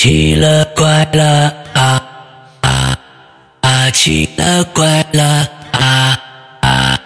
[0.00, 2.00] 奇了怪了啊
[2.60, 2.98] 啊
[3.62, 3.90] 啊！
[3.90, 6.16] 奇了怪了啊
[6.60, 7.00] 啊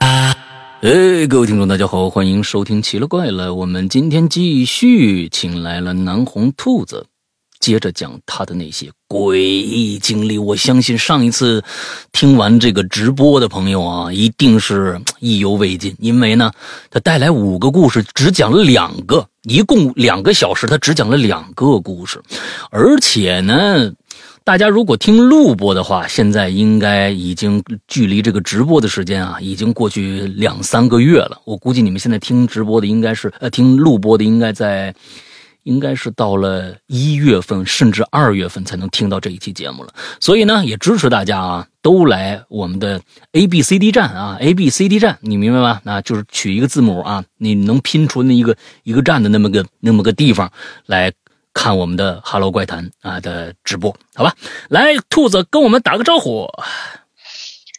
[0.00, 0.36] 啊！
[0.82, 3.48] 哎，各位听众，大家好，欢迎收听《奇了怪了》。
[3.54, 7.06] 我们今天继续请来了南红兔子，
[7.66, 10.38] 接着讲他的那些诡异经历。
[10.38, 11.60] 我相信上一次
[12.12, 16.52] 听完这个直播的朋友啊，一定是意犹未尽，因为呢，
[16.92, 22.22] 他带来五个故事，只讲了两个，一共两个小时，他只讲了两个故事，
[22.70, 23.92] 而且呢。
[24.44, 31.36] 大家如果听录播的话，现在应该已经距离这个直播的时间啊，已经过去两三个月了。
[31.44, 34.94] 我估计你们现在听直播的应该是，呃，听录播的应该在，
[35.66, 39.92] 应该是到了一月份甚至二月份才能听到这一期节目了。
[40.18, 43.02] 所以呢，也支持大家啊，都来我们的
[43.32, 45.80] A B C D 站啊，A B C D 站，你明白吗？
[45.84, 50.50] 那就是取一个字母啊，你能拼出那一个一个站的那么个那么个地方
[50.86, 51.12] 来。
[51.58, 54.34] 看我们的《哈喽怪谈》啊的直播，好吧，
[54.68, 56.46] 来，兔子跟我们打个招呼。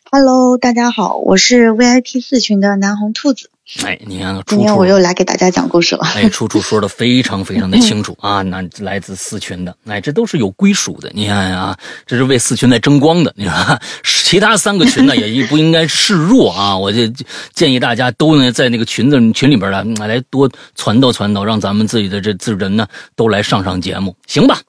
[0.10, 3.50] Hello，大家好，我是 VIP 四群的南红兔子。
[3.84, 6.06] 哎，你看，今天我又来给大家讲故事了。
[6.16, 11.12] 哎，楚楚说的非常非常的清楚 啊，那来自四群的，哎，这都是有归属的。
[11.14, 13.34] 你看啊，这是为四群在争光的。
[13.36, 16.78] 你看，其他三个群呢，也不应该示弱啊。
[16.80, 17.06] 我就
[17.54, 24.62] 建议大家都呢在那个群子群里边呢，来多传导传导，让咱们自己的这自人呢都来上上节目，行吧？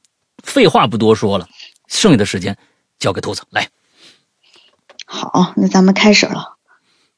[0.43, 1.47] 废话不多说了，
[1.87, 2.57] 剩下的时间
[2.99, 3.69] 交给兔子来。
[5.11, 6.57] 好，那咱们开始了。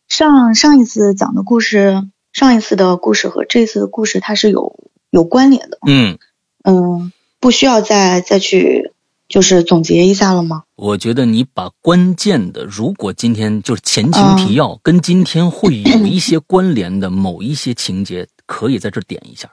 [0.07, 4.79] 上上一次讲的故事，上一次的故事和这次的故事它是有
[5.11, 5.79] 有关联的。
[5.89, 6.17] 嗯
[6.63, 8.93] 嗯，不需要再再去
[9.29, 10.63] 就是总结一下了吗？
[10.77, 19.51] 我觉得你把关键的，如果今天就是前情提要，跟今天 会有一些关联的某一些情节，可以在这点一下。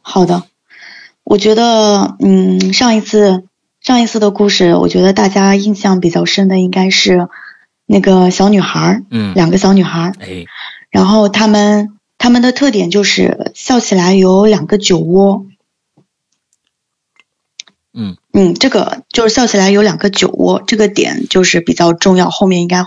[0.00, 0.44] 好的，
[1.24, 3.44] 我觉得嗯，上一次。
[3.86, 7.28] 上一次的故事，我觉得大家印象比较深的应该是
[7.86, 10.44] 那个小女孩嗯，两个小女孩哎，
[10.90, 15.46] 然后他们他们的特点就是笑起来有两个酒窝，
[17.94, 18.16] 嗯。
[18.32, 22.84] 嗯，这个就是笑起来有两个酒窝，这个点就是比较重要，后面应该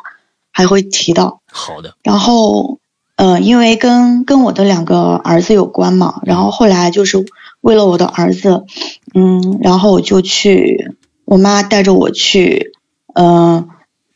[0.52, 1.40] 还会提到。
[1.50, 2.80] 好的，然后，
[3.16, 7.26] 呃，因为跟跟我的两个儿子有关嘛，然后后来就是
[7.62, 8.66] 为了我的儿子，
[9.14, 12.74] 嗯，然后我就去，我妈带着我去，
[13.14, 13.70] 嗯，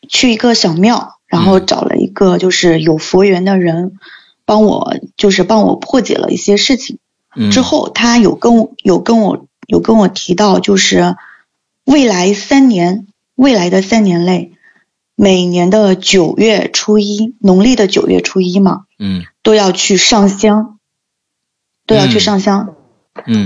[0.07, 3.93] 去一个小庙，然后找了一个就是有佛缘的人，
[4.45, 6.99] 帮我就是帮我破解了一些事情。
[7.51, 11.15] 之后他有跟我有跟我有跟我提到，就是
[11.83, 14.51] 未来三年，未来的三年内。
[15.15, 20.79] 每年的九月初一，农历的九月初一嘛，嗯，都要去上香，
[21.85, 22.69] 都要去上香。
[22.69, 22.75] 嗯，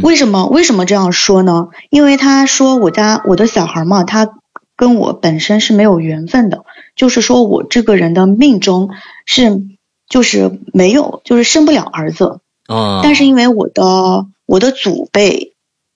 [0.04, 0.48] 为什么？
[0.48, 1.70] 为什么这样说呢？
[1.90, 4.30] 因为他说我家我的小孩嘛，他
[4.76, 6.64] 跟我本身是没有缘分的，
[6.96, 8.90] 就是说我这个人的命中
[9.26, 9.62] 是
[10.08, 12.40] 就是没有，就是生不了儿子。
[12.68, 15.54] 啊，但是因为我的我的祖辈，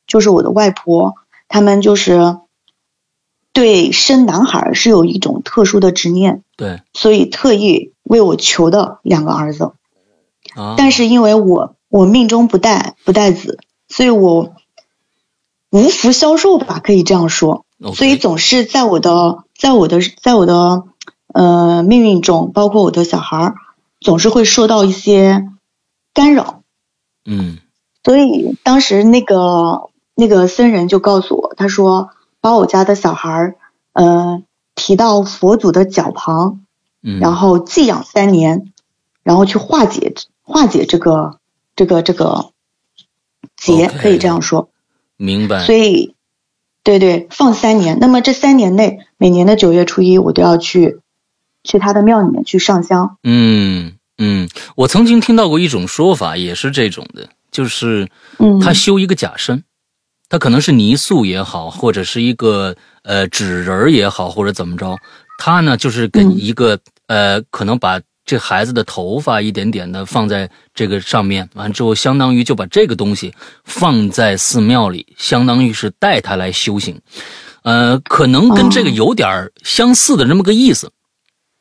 [0.07, 1.15] 就是我的外婆，
[1.47, 2.37] 他们就是。
[3.53, 9.73] 对生男孩是有一种特殊的执念，对，所以特意为我求的两个儿子。
[10.55, 14.55] 啊，但是因为我我命中不带不带子，所以我
[15.69, 17.65] 无福消受吧，可以这样说。
[17.93, 20.83] 所以总是在我的在我的在我的
[21.27, 23.55] 呃命运中，包括我的小孩儿，
[23.99, 25.47] 总是会受到一些
[26.13, 26.63] 干扰。
[27.25, 27.59] 嗯，
[28.03, 32.09] 所以当时那个那个僧人就告诉我，他说。
[32.43, 33.55] 把我家的小孩儿，
[33.93, 34.41] 呃，
[34.73, 36.65] 提到佛祖的脚旁，
[37.03, 38.73] 嗯，然后寄养三年，
[39.21, 41.37] 然后去化解化解这个
[41.75, 42.51] 这个这个
[43.55, 44.69] 结，可以这样说。
[45.17, 45.65] 明白。
[45.65, 46.15] 所以，
[46.83, 47.99] 对对，放三年。
[47.99, 50.99] 那么这三年内，每年的九月初一，我都要去
[51.63, 53.17] 去他的庙里面去上香。
[53.23, 58.09] 嗯嗯，我曾经听到过一种说法，也是这种的，就是
[58.39, 59.63] 嗯，他修一个假身。
[60.29, 64.97] 他可能是泥塑也好，或者是一个呃纸人也好，或者怎么着，
[65.37, 73.33] 他呢就是跟一个呃，可能把这孩子的头发一点点的放在这个上面，完之后相当于就把这个东西
[73.63, 77.01] 放在寺庙里，相当于是带他来修行，
[77.63, 80.91] 呃，可能跟这个有点相似的这么个意思。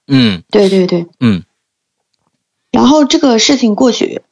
[0.07, 1.43] 嗯，对对对，嗯。
[2.71, 4.23] 然后这个事情过去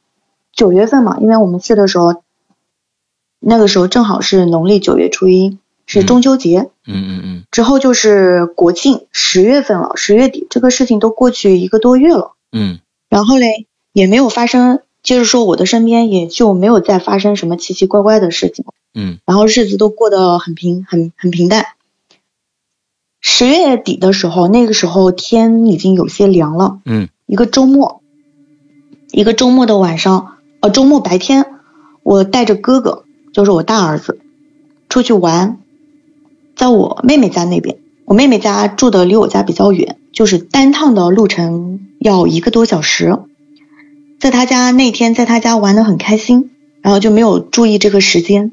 [0.53, 2.23] 九月份嘛，因为我们去的时候。
[3.41, 5.59] 那个时候正好是农历九月初一，
[5.89, 6.69] 是中秋节。
[6.85, 7.43] 嗯嗯嗯。
[7.51, 12.33] 之后就是国庆，十月份了，十月底，这个事情都过去一个多月了。
[12.51, 12.79] 嗯。
[13.09, 18.65] 然后嘞，也没有发生，就是说我的身边也就没有再发生什么奇奇怪怪的事情。
[18.93, 21.65] 嗯然后日子都过得很平很很平淡。
[23.19, 26.79] 十月底的时候，那个时候天已经有些凉了。
[26.85, 28.01] 嗯一个周末，
[29.11, 31.45] 一个周末的晚上，呃，周末白天，
[32.03, 33.03] 我带着哥哥，
[33.33, 34.19] 就是我大儿子，
[34.87, 35.59] 出去玩，
[36.59, 37.77] 在我妹妹家那边。
[38.03, 43.17] 我妹妹家住的离我家比较远，就是单趟的路程要一个多小时。
[44.19, 46.49] 在她家那天，在她家玩的很开心，
[46.81, 48.51] 然后就没有注意这个时间。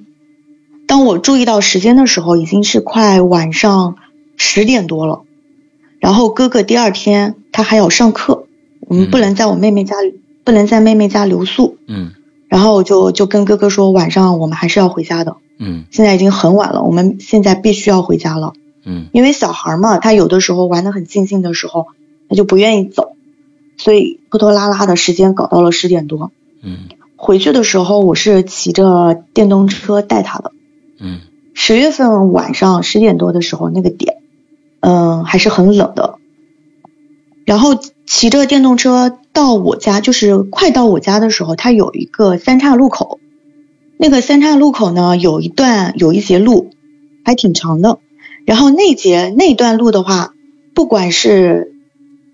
[0.86, 3.96] 当我注意到时间的时候，已经是快晚上
[4.36, 5.22] 十点多了。
[5.98, 8.46] 然后哥哥第二天他还要上课，
[8.82, 11.76] 我们不能在我妹妹家里，不能在妹妹家留宿。
[11.88, 12.12] 嗯
[12.56, 15.36] 然后我就就跟哥哥说，晚上我们还是要回家的。
[15.58, 18.54] 嗯现在已经很晚了，我们现在必须要回家了。
[18.82, 21.84] 嗯因为小孩嘛，他有的时候玩的很尽兴的时候，
[22.30, 23.12] 他就不愿意走，
[23.76, 26.30] 所以拖拖拉拉的时间搞到了十点多。
[26.62, 30.52] 嗯回去的时候，我是骑着电动车带他的。
[30.98, 31.18] 嗯
[31.52, 34.16] 十月份晚上十点多的时候，那个点，
[34.80, 36.14] 嗯，还是很冷的。
[37.46, 43.20] 然后骑着电动车到我家，就是快到我家的时候，它有一个三岔路口。
[43.96, 46.72] 那个三岔路口呢，有一段有一节路，
[47.24, 47.98] 还挺长的。
[48.44, 50.34] 然后那节那段路的话，
[50.74, 51.72] 不管是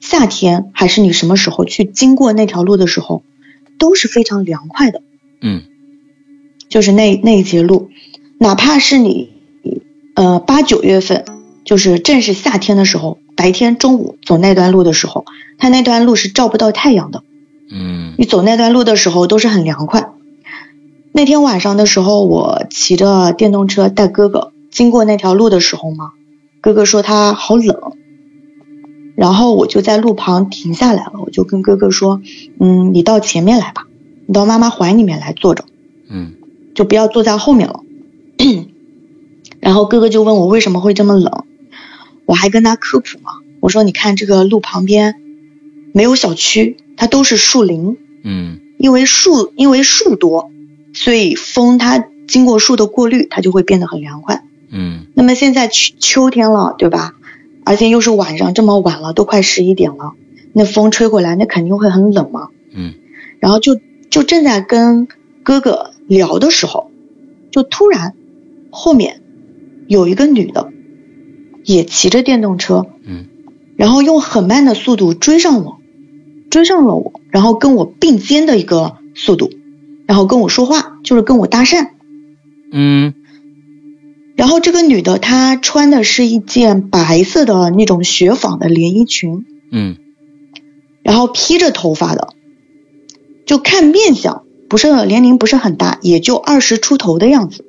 [0.01, 3.23] 夏天还是你什么时候去经过那条路的时候，
[3.79, 5.03] 都是非常凉快的。
[5.41, 5.63] 嗯
[6.69, 7.91] 就是那那一节路，
[8.39, 9.31] 哪怕是你
[10.15, 11.25] 呃八九月份，
[11.65, 15.25] 就是正是夏天的时候，白天中午走那段路的时候，
[15.59, 17.23] 它那段路是照不到太阳的，
[17.71, 20.13] 嗯你走那段路的时候都是很凉快。
[21.13, 26.13] 那天晚上的时候，我骑着电动车带哥哥经过那条路的时候嘛，
[26.61, 27.93] 哥哥说他好冷，
[29.15, 32.21] 然后我就在路旁停下来了，我就跟哥哥说，
[32.59, 33.87] 嗯，你到前面来吧，
[34.27, 35.65] 你到妈妈怀里面来坐着。
[36.09, 36.33] 嗯
[36.75, 37.81] 就不要坐在后面了。
[39.61, 41.45] 然后哥哥就问我为什么会这么冷，
[42.27, 45.17] 我还跟他科普嘛，我说你看这个路旁边
[45.93, 50.51] 没有小区，它都是树林，嗯因为树因为树多，
[50.93, 54.45] 所以风它经过树的过滤，它就会变得很凉快。
[54.71, 57.15] 嗯那么现在秋秋天了，对吧？
[57.65, 60.15] 而且又是晚上这么晚了，都快十一点了，
[60.53, 62.49] 那风吹过来，那肯定会很冷嘛。
[62.73, 62.95] 嗯
[63.39, 63.79] 然后就
[64.11, 65.07] 就正在跟
[65.43, 66.91] 哥哥聊的时候，
[67.51, 68.15] 就突然
[68.71, 69.21] 后面
[69.87, 70.72] 有一个女的
[71.65, 73.27] 也骑着电动车，嗯
[73.77, 75.79] 然后用很慢的速度追上我，
[76.51, 79.51] 追上了我，然后跟我并肩的一个速度，
[80.07, 81.89] 然后跟我说话，就是跟我搭讪。
[82.71, 83.15] 嗯
[84.35, 89.97] 然后这个女的她穿的是一件白色的那种雪纺的连衣裙，嗯
[91.03, 92.35] 然后披着头发的，
[93.47, 97.65] 就看面相不是年龄不是很大，也就二十出头的样子。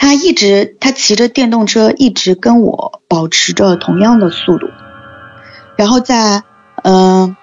[0.00, 4.66] 他一直他骑着电动车，一直跟我保持着同样的速度，
[5.76, 6.42] 然后在
[6.82, 7.36] 嗯、呃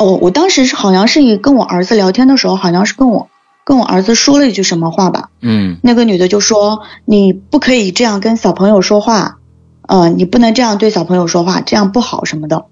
[0.00, 3.30] 哦，我当时是好像是以跟我儿子聊天的时候，好像是跟我
[3.62, 5.78] 跟我儿子说了一句什么话吧，嗯。
[5.84, 9.38] 那个女的就说：“你不可以这样跟小朋友说话，
[9.86, 12.66] 呃，你不能这样对小朋友说话，这样不好什么的。”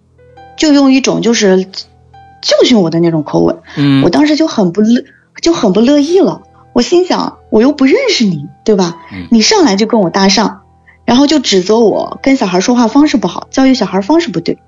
[0.59, 4.03] 就用一种就是教训我的那种口吻，嗯。
[4.03, 5.05] 我当时就很不乐，
[5.41, 6.43] 就很不乐意了。
[6.73, 9.29] 我心想，我又不认识你，对吧嗯？
[9.31, 10.59] 你上来就跟我搭讪，
[11.05, 14.59] 然后就指责我跟小孩说话方式不好，教育小孩方式不对，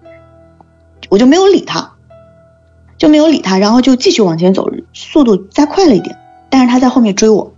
[1.08, 1.92] 我就没有理他，
[2.98, 6.18] 就没有理他，然后就继续往前走，速度加快了一点，
[6.50, 7.52] 但是他在后面追我。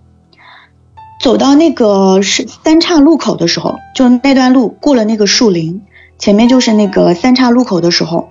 [1.20, 5.82] 走到那个是三岔路口的时候，就那段路过了那个树林，
[6.18, 8.28] 前面就是那个三岔路口的时候，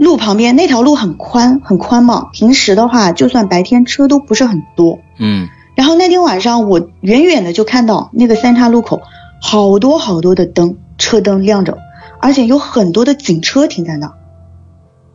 [0.00, 4.98] 路旁边那条路很宽很宽嘛，平时的话就算白天车都不是很多。
[5.18, 5.46] 嗯。
[5.74, 9.02] 然后那天晚上我远远的就看到那个三岔路口
[9.42, 11.76] 好多好多的灯，车灯亮着，
[12.18, 14.14] 而且有很多的警车停在那儿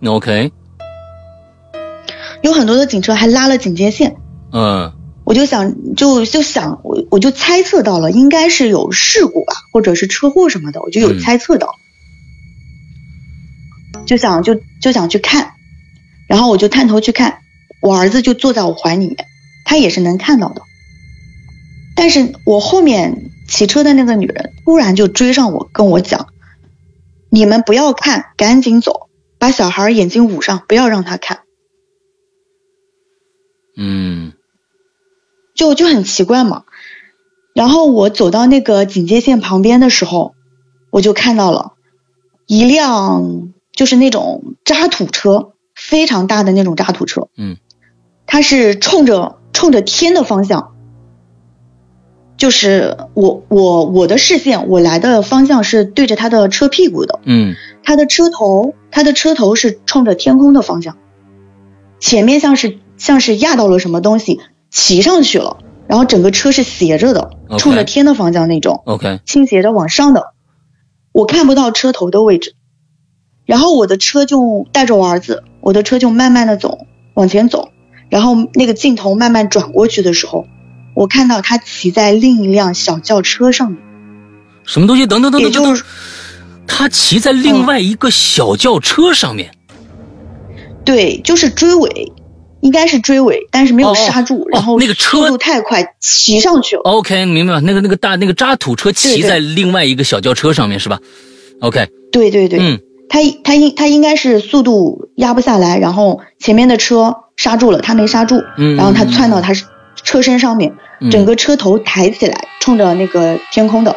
[0.08, 0.52] ，，OK，
[2.44, 4.18] 有很多的警车还拉了警戒线。
[4.52, 4.92] 嗯。
[5.24, 11.20] 我就想，就就想，我我就猜测到了，应该是有事故吧，或者是车祸什么的，我就有嗯。
[11.20, 11.74] 猜测到，
[14.06, 15.54] 就想就就想去看，
[16.28, 17.40] 然后我就探头去看，
[17.82, 19.18] 我儿子就坐在我怀里面，
[19.66, 20.62] 他也是能看到的，
[21.96, 26.28] 但是我后面骑车的那个女人突然就追上我，跟我讲，
[27.30, 29.10] 你们不要看，赶紧走，
[29.40, 31.40] 把小孩眼睛捂上，不要让他看。
[33.78, 34.32] 嗯
[35.54, 36.64] 就就很奇怪嘛。
[37.54, 40.34] 然后我走到那个警戒线旁边的时候，
[40.92, 41.74] 我就看到了
[42.48, 47.58] 一辆就是那种渣土车，非常大的那种渣土车，嗯，
[48.26, 50.76] 它是冲着冲着天的方向，
[52.38, 57.56] 就是我我我的视线，我来的方向是对着他的车屁股的，嗯。
[57.88, 60.98] 他的车头，他的车头是冲着天空的方向，
[62.00, 64.40] 前面像是像是压到了什么东西，
[64.72, 67.30] 骑上去了，然后整个车是斜着的
[67.60, 70.34] 冲着天的方向那种，，OK，倾斜着往上的，
[71.12, 72.56] 我看不到车头的位置，
[73.46, 76.80] 然后我的车就带着我儿子，我的车就慢慢的走，
[77.14, 77.70] 往前走，
[78.10, 80.46] 然后那个镜头慢慢转过去的时候，
[80.96, 83.80] 我看到他骑在另一辆小轿车上面，
[84.66, 85.06] 什么东西？
[85.06, 85.84] 等等等等就是，
[86.66, 89.52] 他骑在另外一个小轿车上面。
[90.84, 92.12] 对，就是追尾，
[92.62, 96.82] 应该是追尾，但是没有刹住，哦然后那个车速度太快，骑上去了。
[96.84, 101.00] OK，明白了，那个那个大那个渣土车骑在另外一个小轿车上面是吧
[101.62, 109.54] ？OK，对对对，嗯他他应他应该是速度压不下来，然后前面的车刹住了，他没刹住，嗯然后他窜到他
[110.04, 113.96] 车身上面，嗯整个车头抬起来，冲着那个天空的，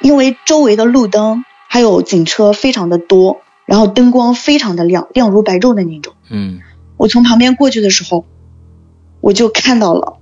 [0.00, 6.14] 因为周围的路灯还有警车非常的多，然后灯光非常的亮，亮如白昼的那种。
[6.30, 6.60] 嗯
[6.96, 8.24] 我从旁边过去的时候，
[9.20, 10.18] 我就看到了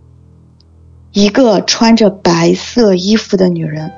[1.12, 3.92] 一个穿着白色衣服的女人，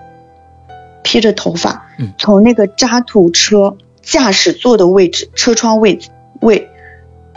[1.03, 3.77] 披着头发，嗯从那个渣土车
[4.09, 6.09] 驾驶座的位置、车窗位置
[6.41, 6.67] 位，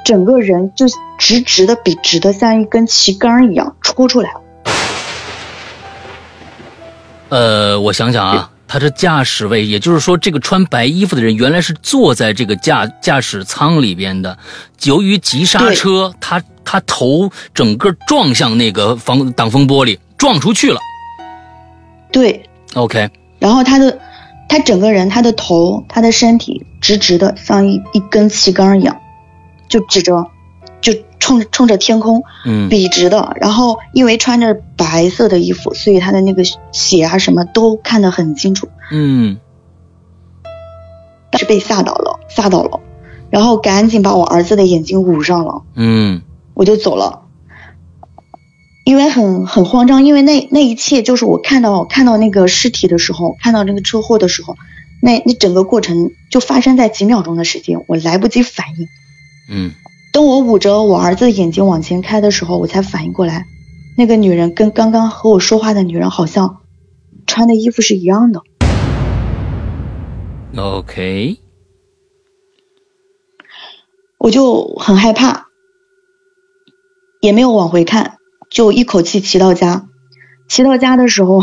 [0.06, 0.86] 整个人就
[1.18, 4.42] 直直的，笔直的像一根旗杆一样戳出来了。
[7.28, 14.38] 呃，我想想啊，他这驾驶位，也就是说，这个穿白衣服的人原来是坐在这个驾驾驶舱里边的，
[14.84, 20.80] 由于急刹车，他他头整个撞向那个防挡风玻璃，撞出去了。
[22.14, 23.10] 对，OK，
[23.40, 24.00] 然后他的
[24.52, 29.00] 他整个人，他的头，他的身体直直的，像一一根旗杆一样，
[29.70, 30.28] 就指着，
[30.82, 33.32] 就冲冲着天空，嗯笔直的。
[33.40, 36.44] 然后因为穿着白色的衣服，所以他的那个
[36.74, 38.68] 血啊什么都看得很清楚。
[38.92, 39.38] 嗯
[41.32, 42.82] 但是被吓到了，吓到了，
[43.30, 47.21] 然后赶紧把我儿子的眼睛捂上了，嗯我就走了。
[48.84, 54.58] 因为很很慌张，因为那那一切就是我看到看到那个尸体的时候，看到那个车祸的时候，
[55.02, 58.88] 那那整个过程就发生在几秒钟的时间，我来不及反应。
[59.50, 59.72] 嗯
[60.14, 63.46] 等我捂着我儿子的眼睛往前开的时候，我才反应过来，
[63.98, 66.58] 那个女人跟刚刚和我说话的女人好像
[67.28, 68.42] 穿的衣服是一样的。
[70.58, 71.38] ，OK，
[74.18, 75.46] 我就很害怕，
[77.22, 78.18] 也没有往回看，
[78.52, 79.88] 就一口气骑到家。
[80.48, 81.42] 骑到家的时候，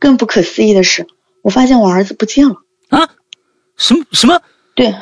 [0.00, 1.06] 更不可思议的是，
[1.40, 2.56] 我发现我儿子不见了。
[2.88, 3.08] 啊，
[3.76, 4.40] 什么什么？
[4.74, 4.92] 对，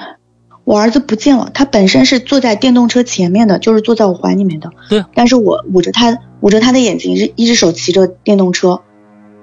[0.64, 1.50] 我儿子不见了。
[1.54, 4.70] 他本身是坐在电动车前面的，就是坐在我怀里面的。
[4.90, 8.82] 对啊但是我捂着他，捂着他的眼睛，一一只手骑着电动车，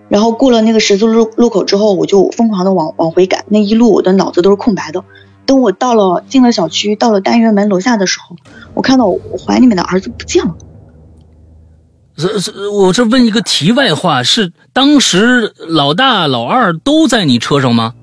[0.07, 3.43] 然后过了那个十字路路口之后，我就疯狂的往往回赶。
[3.47, 5.03] 那一路我的脑子都是空白的。
[5.47, 8.35] 等我到了进了小区，到了单元门楼下的时候，
[8.75, 10.55] 我看到我怀里面的儿子不见了。
[12.17, 17.93] 这这，我这问一个题外话，是当时老大老二都在你车上吗？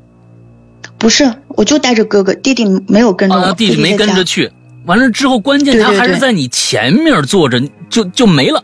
[0.98, 4.52] 不是，我就带着哥哥，弟弟没有跟着我，啊，弟弟没跟着去。
[4.86, 8.62] 完了之后，关键他还是在你前面坐着，就就没了。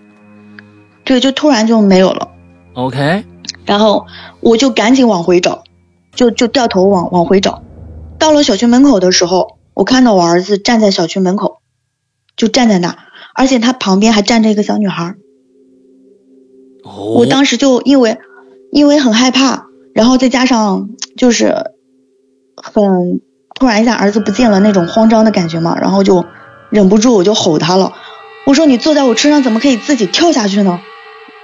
[1.03, 2.29] 对，就突然就没有了。
[2.75, 3.25] OK，
[3.65, 4.07] 然后
[4.41, 5.65] 我就赶紧往回找，
[6.15, 7.65] 就就掉头往往回找。
[8.19, 11.61] 到了小区门口的时候，我看到我儿子站在小区门口，
[12.37, 12.97] 就站在那，
[13.35, 15.17] 而且他旁边还站着一个小女孩。
[16.83, 18.19] 哦，我当时就因为
[18.73, 21.55] 因为很害怕，然后再加上就是
[22.57, 23.21] 很
[23.55, 26.25] 突然一下儿子不见了那种慌张的感觉嘛，然后就
[26.71, 27.93] 忍不住我就吼他了，
[28.47, 30.81] 我说你坐在我车上怎么可以自己跳下去呢？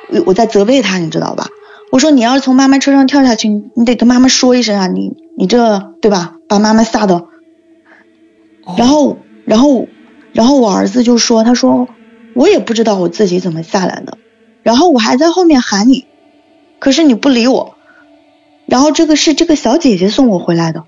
[0.09, 1.49] 我我在责备他，你知道吧？
[1.91, 6.35] 我说你要是从妈妈车上跳下去，你你得跟妈妈说一声啊，你你这对吧？
[6.49, 7.25] 把妈妈吓的。
[8.77, 9.87] 然后然后
[10.33, 11.89] 然后我儿子就说，他说
[12.35, 14.19] 我也不知道我自己怎么下来的。
[14.67, 16.07] 然后我还在后面喊你，
[16.81, 17.77] 可是你不理我。
[18.67, 20.83] 然后这个是这个小姐姐送我回来的，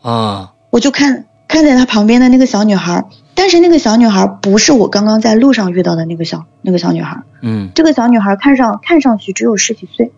[0.00, 7.22] 啊，我就看看见她旁边的那个小女孩，但是那个小女孩不是我刚刚在路上遇到的那个小那个小女孩。
[7.42, 10.12] 嗯这个小女孩看上看上去只有十几岁，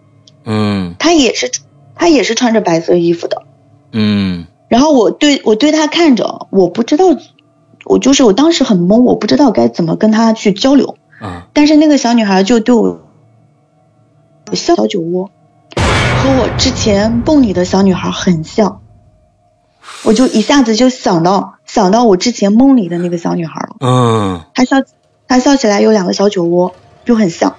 [0.44, 1.50] 嗯她也是
[1.96, 3.42] 她也是穿着白色衣服的。
[3.90, 7.06] 嗯然后我对我对她看着，我不知道，
[7.84, 10.96] 我就是我当时很懵，我不知道该怎么跟她去交流。
[11.20, 13.00] 啊，但是那个小女孩就对我
[14.52, 15.30] 笑小酒窝，
[15.74, 18.82] 和我之前梦里的小女孩很像。
[20.02, 23.76] 我就一下子就想到想到我之前梦里的那个小女孩了。
[23.80, 24.76] 嗯她笑，
[25.28, 27.56] 她笑起来有两个小酒窝，就很像。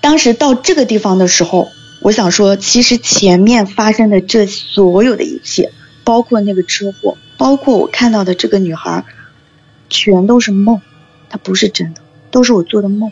[0.00, 1.68] 当时到这个地方的时候，
[2.00, 5.70] 我想说，其实前面发生的这所有的一切，
[6.04, 9.04] 包括那个车祸，包括我看到的这个女孩，
[9.90, 10.80] 全都是梦，
[11.28, 13.10] 它不是真的，都是我做的梦。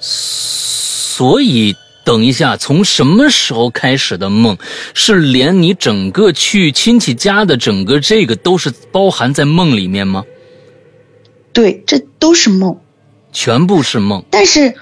[0.00, 4.56] 所以，等一下，从什么时候开始的梦，
[4.94, 10.24] 是连你整个去亲戚家的整个这个都是包含在梦里面吗？
[11.52, 12.78] 对，这都是梦。
[13.32, 14.24] 全部是梦。
[14.30, 14.74] 但是，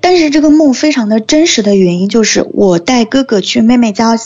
[0.00, 4.16] 但是这个梦非常的真实的原因就是，我带哥哥去妹妹家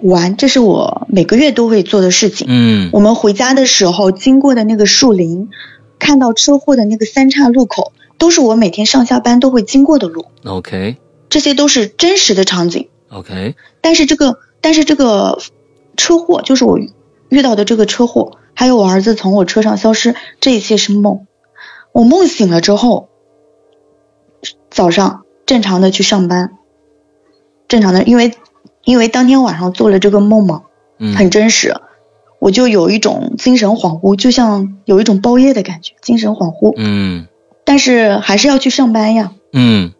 [0.00, 2.46] 玩，这是我每个月都会做的事情。
[2.48, 5.50] 嗯我们回家的时候经过的那个树林，
[5.98, 10.96] 看到车祸的那个三岔路口，都是我每天上下班都会经过的路，，OK。
[11.28, 12.88] 这些都是真实的场景。
[13.10, 15.38] OK，但是这个，但是这个
[15.96, 16.78] 车祸，就是我
[17.28, 21.26] 遇到的这个车祸，还有我儿子从我车上消失，这一切是梦。
[21.92, 23.08] 我梦醒了之后，
[24.70, 26.58] 早上正常的去上班，
[27.66, 28.34] 正常的，因为
[28.84, 30.62] 因为当天晚上做了这个梦嘛，
[30.98, 31.14] 嗯。
[31.14, 31.80] 很真实，
[32.38, 36.74] 我就有一种精神恍惚，就像有一种包夜的感觉，精神恍惚。
[36.76, 37.26] 嗯
[37.64, 39.32] 但是还是要去上班呀。
[39.52, 39.92] 嗯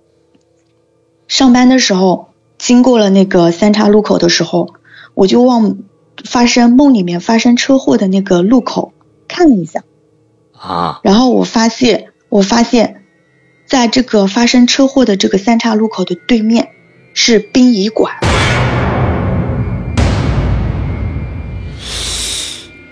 [1.27, 4.75] 上班的时候，经过了那个三岔路口的时候，
[5.15, 5.79] 我就往
[6.25, 8.93] 发生梦里面发生车祸的那个路口
[9.29, 9.85] 看了一下，
[10.53, 13.03] 啊然后我发现，我发现，
[13.67, 16.69] 在这个发生车祸的这个三岔路口的对面
[17.13, 18.15] 是殡仪馆，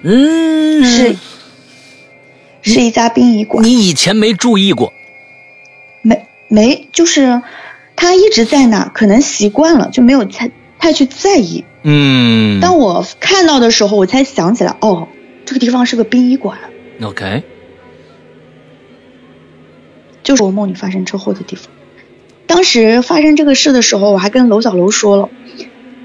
[0.09, 1.17] 嗯，是
[2.63, 3.65] 是一家殡仪馆。
[3.65, 4.93] 你以前没注意过，
[6.01, 7.43] 没没，就是
[7.97, 11.65] 他一直在那，可能习惯了，就没有太太去在意。
[11.83, 15.09] 嗯当我看到的时候，我才想起来，哦，
[15.45, 16.57] 这个地方是个殡仪馆
[17.03, 17.43] ，OK，
[20.23, 21.67] 就是我梦里发生车祸的地方。
[22.47, 25.28] 当时发生这个事的时候，我还跟楼小楼说了，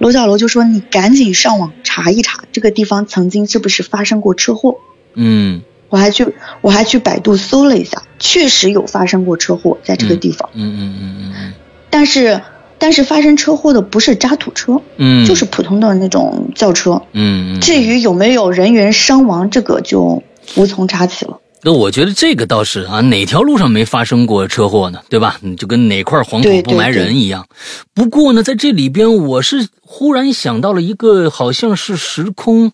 [0.02, 4.78] 楼小楼就说你赶紧上网查一查，这个地方曾经是不是发生过车祸。
[5.14, 11.54] 嗯我还去我还去百度搜了一下，确实有发生过车祸在这个地方，嗯嗯嗯嗯
[11.92, 12.42] 但是
[12.80, 17.04] 但是发生车祸的不是渣土车，嗯，就是普通的那种轿车。
[17.12, 20.24] 嗯嗯，至于有没有人员伤亡，这个就
[20.56, 21.41] 无从查起了。
[21.64, 25.00] 那我觉得这个倒是啊，哪条路上没发生过车祸呢？
[25.10, 25.38] 对吧？
[25.42, 27.48] 你就跟哪块黄土不埋人一样。
[27.94, 32.72] 不过呢，在这里边，我是忽然想到了一个，好像是时空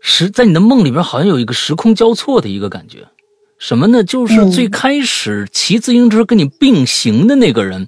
[0.00, 3.06] 时，在你的梦里边，好像有一个时空交错的一个感觉。
[3.58, 4.02] 什么呢？
[4.02, 7.86] 就是嗯最开始骑自行车跟你并行的那个人，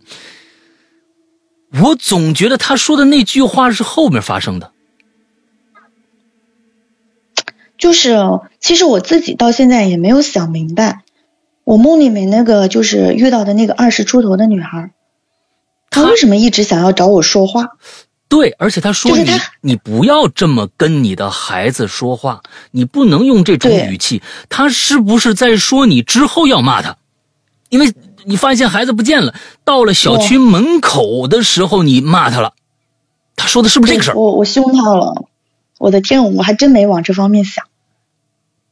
[1.83, 4.73] 我总觉得他说的那句话是后面发生的。
[7.81, 8.17] 就是，
[8.61, 11.03] 其实我自己到现在也没有想明白，
[11.65, 14.93] 我梦里面那个就是遇到的那个二十出头的女孩，
[15.91, 17.71] 她为什么一直想要找我说话？
[18.29, 19.29] 对，而且他说你，
[19.61, 24.23] 你不要这么跟你的孩子说话，你不能用这种语气。
[24.49, 26.97] 他是不是在说你之后要骂他？
[27.71, 27.93] 因为
[28.25, 32.53] 你发现孩子不见了，到了小区门口的时候，你骂他了。
[33.35, 34.15] 他说的是不是这个事儿？
[34.15, 35.25] 我我凶他了，
[35.79, 37.65] 我的天，我还真没往这方面想。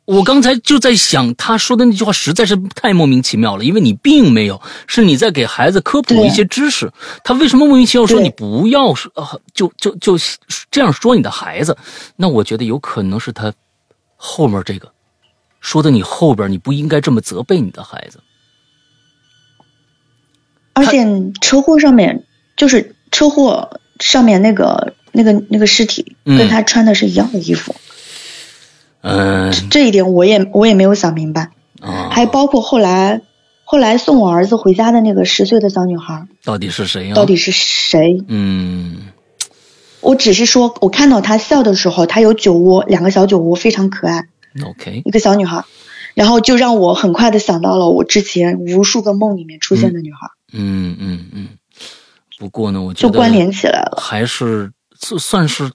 [0.08, 6.90] 我刚才就在想，他说的那句话实在是太莫名其妙了，因为你并没有，是你在给孩子科普一些知识。
[7.22, 10.18] 他为什么莫名其妙说你不要说，呃就就就
[10.70, 11.76] 这样说你的孩子？
[12.16, 13.52] 那我觉得有可能是他
[14.16, 14.90] 后面这个
[15.60, 18.20] 说的，你后边你不应该这么责备你的孩子。
[20.72, 21.06] 而且
[21.42, 22.24] 车祸上面
[22.56, 27.87] 就是车祸上面那个那个那个尸体嗯跟他穿的是一样的衣服，嗯
[29.70, 31.50] 这一点我也我也没有想明白。
[31.80, 33.22] 啊，还包括后来
[33.64, 38.24] 后来送我儿子回家的那个十岁的小女孩，到底是谁呀、到底是谁？
[38.28, 38.96] 嗯
[40.00, 44.28] 我只是说我看到她笑的时候，她有酒窝，两个小酒窝非常可爱
[44.64, 45.64] ，，OK，一个小女孩，
[46.14, 51.48] 然后就让我很快的想到了我之前无数个梦里面出现的女孩，嗯嗯嗯。
[52.38, 53.98] 不过呢，我觉得就关联起来了。
[54.00, 55.70] 还是算算是，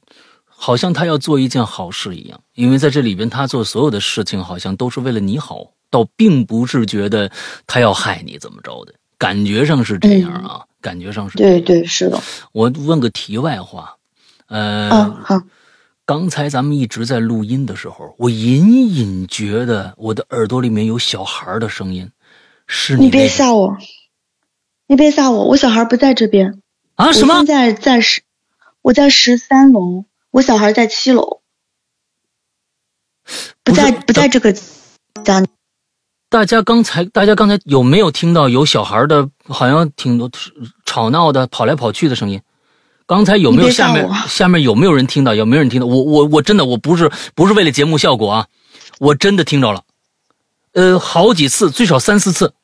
[0.66, 7.30] 好像他要做一件好事一样，因为在这里边他做所有的事情好像都是为了你好，倒并不是觉得
[7.68, 11.62] 他要害你怎么着的，感觉上是这样啊，感觉上是这样。
[11.62, 11.82] 对。
[11.82, 12.18] 对是的，
[12.54, 13.98] 我问个题外话，
[14.48, 15.42] 呃，嗯好，
[16.06, 22.10] 刚才咱们一直在录音的时候，我隐隐觉得我的耳朵里面有小孩的声音，
[22.68, 23.78] 是你别吓我，
[24.88, 26.62] 你别吓我，我小孩不在这边，
[26.96, 27.12] 啊？
[27.12, 27.36] 什么？
[27.40, 27.48] 现？
[27.48, 28.22] 在在十，
[28.82, 31.42] 我在十三楼，我小孩在七楼，
[33.64, 34.52] 不在不在这个
[35.24, 35.46] 家。
[36.28, 40.32] 大家刚才，大家刚才有没有听到有小孩的，好像挺多
[40.86, 42.42] 吵闹的、跑来跑去的声音？
[43.06, 45.36] 刚才有没有下面下面有没有人听到？
[45.36, 45.86] 有没有人听到？
[45.86, 48.48] 我我我真的我不是不是为了节目效果啊，
[48.98, 49.84] 我真的听着了，
[50.72, 52.56] 呃，好几次，最少三四次，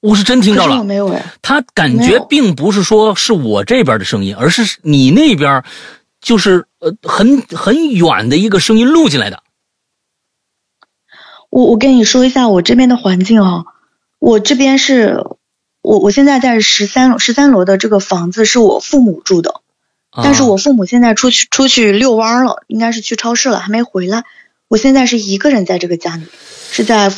[0.00, 0.84] 我是真听可是我着了。
[0.84, 5.64] 没有哎，他感觉并不是说是我这边的声音，而是你那边
[6.20, 9.42] 就是呃很很远的一个声音录进来的。
[11.50, 13.64] 我我跟你说一下我这边的环境啊，
[14.18, 15.24] 我这边是，
[15.80, 19.62] 我我现在在十三十三楼的这个房子是我父母住的，
[20.22, 24.24] 但是啊我父母现在出去出去遛弯儿了，应该是去超市了，还没回来。
[24.68, 26.26] 我现在是一个人在这个家里，
[26.70, 27.10] 是在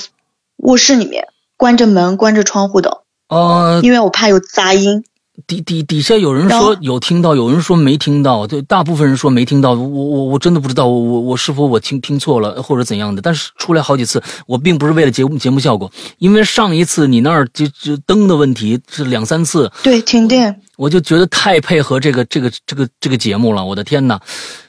[0.58, 1.26] 卧室里面
[1.60, 5.04] 关着门、关着窗户的，呃因为我怕有杂音。
[5.46, 9.72] 底底底下有人说有听到，有人说没听到，对，大部分人说没听到。
[9.72, 13.20] 我我我真的不知道，我我我是否我听听错了或者怎样的。
[13.20, 20.62] 但是出来好几次，我并不是为了节目节目效果，因为上一次你那儿就就灯的问题是两三次，对，停电。
[20.76, 23.62] 我就觉得太配合这个这个这个这个节目了。
[23.62, 24.18] 我的天呐，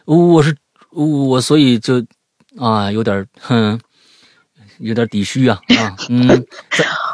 [0.05, 0.55] 我是
[0.91, 2.03] 我所以就
[2.57, 3.79] 啊有点哼，
[4.81, 6.45] 有点底虚啊 啊嗯，咱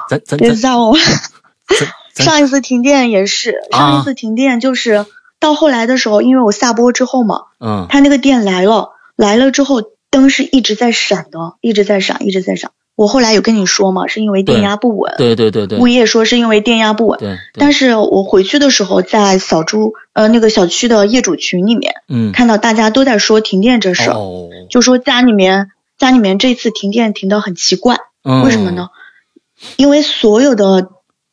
[0.10, 0.96] 咱咱咱别吓我！
[2.16, 5.06] 上一次停电也是，啊上一次停电就是
[5.40, 12.72] 到后来的时候，因为我下播之后嘛，嗯它那个电来了，来了之后灯是一直在闪的，一直在闪，一直在闪。
[12.96, 15.14] 我后来有跟你说嘛，是因为电压不稳。
[15.20, 17.20] 对对对对物业说是因为电压不稳。
[17.20, 28.90] 对，对但是我回去的时候，在小猪呃那个小区的业主群里面，嗯看到大家都在说停电这事，哦，就说家里面家里面这次停电停的很奇怪，嗯为什么呢？
[29.76, 30.92] 因为所有的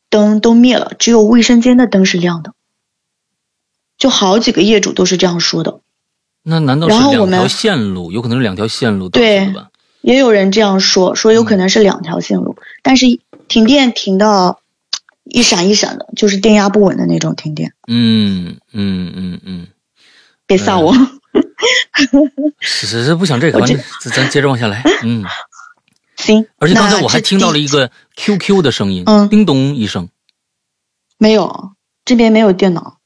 [0.09, 2.53] 灯都灭了，只有卫生间的灯是亮的。
[3.97, 5.79] 就好几个业主都是这样说的，
[6.43, 8.11] 那难道是两条线路？
[8.11, 9.53] 有可能是两条线路对？
[10.01, 13.05] 也有人这样说，说有可能是两条线路，但是
[13.47, 14.59] 停电停到
[15.23, 17.73] 一闪一闪的，就是电压不稳的那种停电。
[17.87, 19.67] 嗯嗯嗯嗯，
[20.45, 20.93] 别吓我，
[22.59, 24.81] 是是是，不想这个，咱咱接着往下来。
[25.03, 25.23] 嗯，
[26.17, 26.47] 行。
[26.57, 30.09] 而且刚才我还听到了一个 QQ 的声音，嗯叮咚一声。
[31.17, 31.71] 没有，
[32.03, 32.97] 这边没有电脑，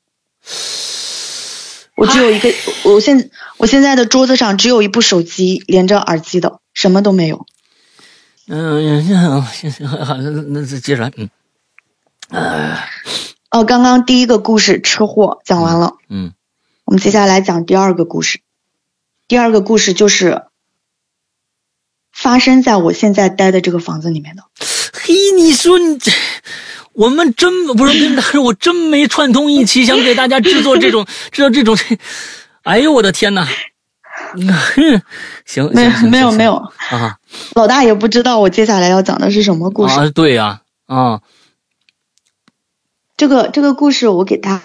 [1.95, 2.49] 我只有一个，
[2.83, 7.45] 我现我现在的桌子上只有一部手机连着耳机的，什么都没有。
[8.47, 9.15] 嗯，行
[9.51, 11.11] 行行，好，那那再接着来。
[11.17, 11.29] 嗯
[13.51, 16.33] 哦，刚刚第一个故事车祸讲完了，嗯
[16.85, 18.41] 我们接下来讲第二个故事。
[19.29, 20.41] 第二个故事就是
[22.11, 24.43] 发生在我现在待的这个房子里面的。
[24.91, 26.11] 嘿，你说你这，
[26.93, 31.77] 我们真不是跟大家，我真没串通一起， 想给大家制作这种制造这种，
[32.63, 33.45] 哎呦我的天哪！
[34.33, 35.01] 哼，
[35.45, 36.55] 行，没没有没有，
[36.89, 37.19] 啊
[37.53, 39.93] 老大也不知道我接下来要讲的是什么故事。
[39.93, 41.21] 啊，对呀啊
[43.15, 44.63] 这个这个故事我给他，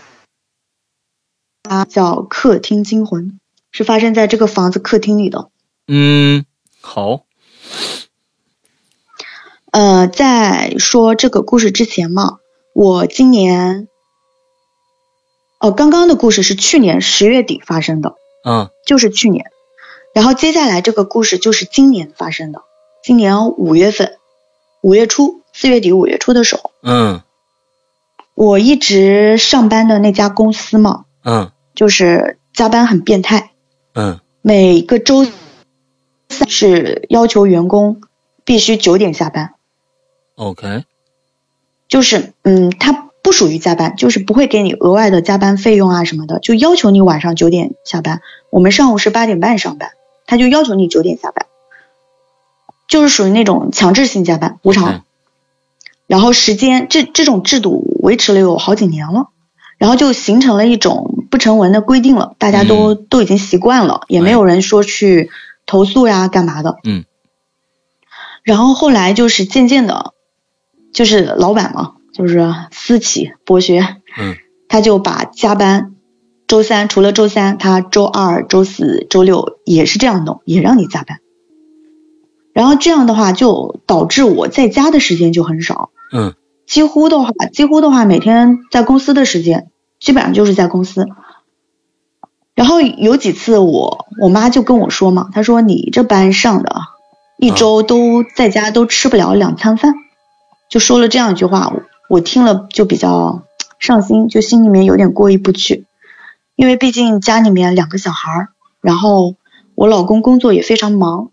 [1.64, 3.28] 啊叫《客厅惊魂》，
[3.74, 5.48] 是发生在这个房子客厅里的。
[5.88, 6.46] 嗯，
[6.80, 7.24] 好，
[9.72, 12.38] 呃，在说这个故事之前嘛，
[12.72, 13.88] 我今年，
[15.58, 18.14] 哦，刚刚的故事是去年十月底发生的，
[18.46, 19.50] 嗯就是去年。
[20.14, 22.62] 然后接下来这个故事就是今年发生的，
[23.02, 24.18] 今年五月份，
[24.82, 27.22] 五月初，四月底五月初的时候，嗯
[28.34, 33.50] 我一直上班的那家公司嘛，嗯就是加班很变态，
[33.94, 34.20] 嗯。
[34.46, 35.24] 每个周
[36.28, 38.02] 三是要求员工
[38.44, 39.54] 必须九点下班
[40.34, 40.84] ，，OK，
[41.88, 48.20] 就是嗯，它不属于加班，就是不会给你额外的加班费用啊什么的，就要求你晚上九点下班。
[48.50, 49.92] 我们上午是八点半上班，
[50.26, 51.46] 他就要求你九点下班，
[52.86, 54.92] 就是属于那种强制性加班，无偿。
[54.92, 55.02] 嗯。
[56.06, 59.30] 然后时间这这种制度维持了有好几年了，
[59.84, 65.28] 然后就形成了一种不成文的规定了，大家都、都已经习惯了，也没有人说去
[65.66, 66.78] 投诉呀干嘛的。
[66.84, 67.04] 嗯。
[68.42, 70.14] 然后后来就是渐渐的，
[70.94, 73.80] 就是老板嘛，就是私企剥削，
[74.18, 74.36] 嗯。
[74.70, 75.92] 他就把加班，
[76.46, 81.18] 周三除了周三，他周二、周四周六也是这样弄，也让你加班。
[82.54, 86.32] 然后这样的话，就导致我在家的时间就很少，嗯。
[86.66, 89.68] 几乎的话，几乎的话，每天在公司的时间，
[90.04, 91.06] 基本上就是在公司。
[92.54, 96.76] 然后有几次我我妈就跟我说嘛，她说你这班上的，
[97.38, 99.94] 一周都在家都吃不了两餐饭，
[100.68, 103.44] 就说了这样一句话，我我听了就比较
[103.78, 105.86] 上心，就心里面有点过意不去。
[106.54, 108.48] 因为毕竟家里面两个小孩儿，
[108.82, 109.34] 然后
[109.74, 111.30] 我老公工作也非常忙，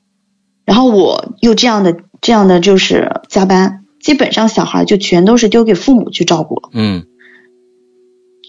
[0.66, 7.06] 然后我又这样的这样的就是加班，基本上小孩就全都是丢给父母去照顾了，嗯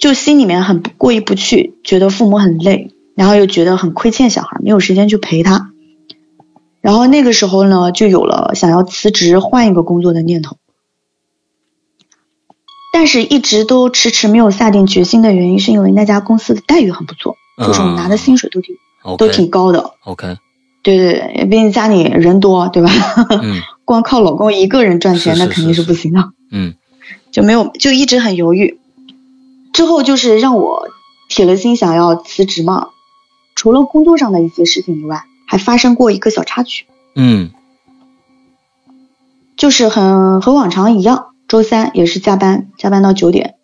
[0.03, 5.71] 就心里面很过意不去，觉得父母很累，然后又觉得很亏欠小孩，没有时间去陪他。
[6.81, 10.57] 然后那个时候呢，就有了想要辞职换一个工作的念头，
[12.93, 18.75] 但是一直都迟迟没有下定决心的原因，是因为那家公司的待遇很不错，就是我拿的薪水都挺、
[19.19, 19.93] 都挺高的。
[20.03, 20.37] OK，
[20.83, 22.91] 对对对，毕竟家里人多，对吧？
[23.41, 26.33] 嗯 光靠老公一个人赚钱，那肯定是是不行的。
[26.51, 26.75] 嗯
[27.31, 28.81] 就没有就一直很犹豫。
[29.73, 30.89] 之后就是让我
[31.29, 32.89] 铁了心想要辞职嘛。
[33.55, 37.51] 除了工作上的一些事情以外，还发生过一个小插曲，嗯
[39.57, 43.55] 就是很和往常一样，周三也是加班，加班到九点。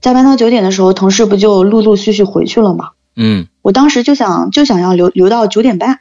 [0.00, 2.90] 加班到九点的时候，同事不就陆陆续续回去了吗？
[3.16, 6.00] 嗯我当时就想就想要留留到九点半，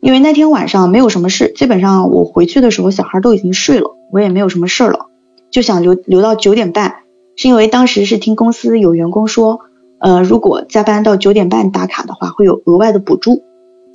[0.00, 5.06] 因为那天晚上没有什么事，基本上我回去的时候小孩都已经睡了，我也没有什么事儿了，
[5.50, 6.96] 就想留留到九点半，
[7.38, 9.60] 是因为当时是听公司有员工说，
[10.00, 13.44] 呃，如果加班到九点半打卡的话，会有额外的补助，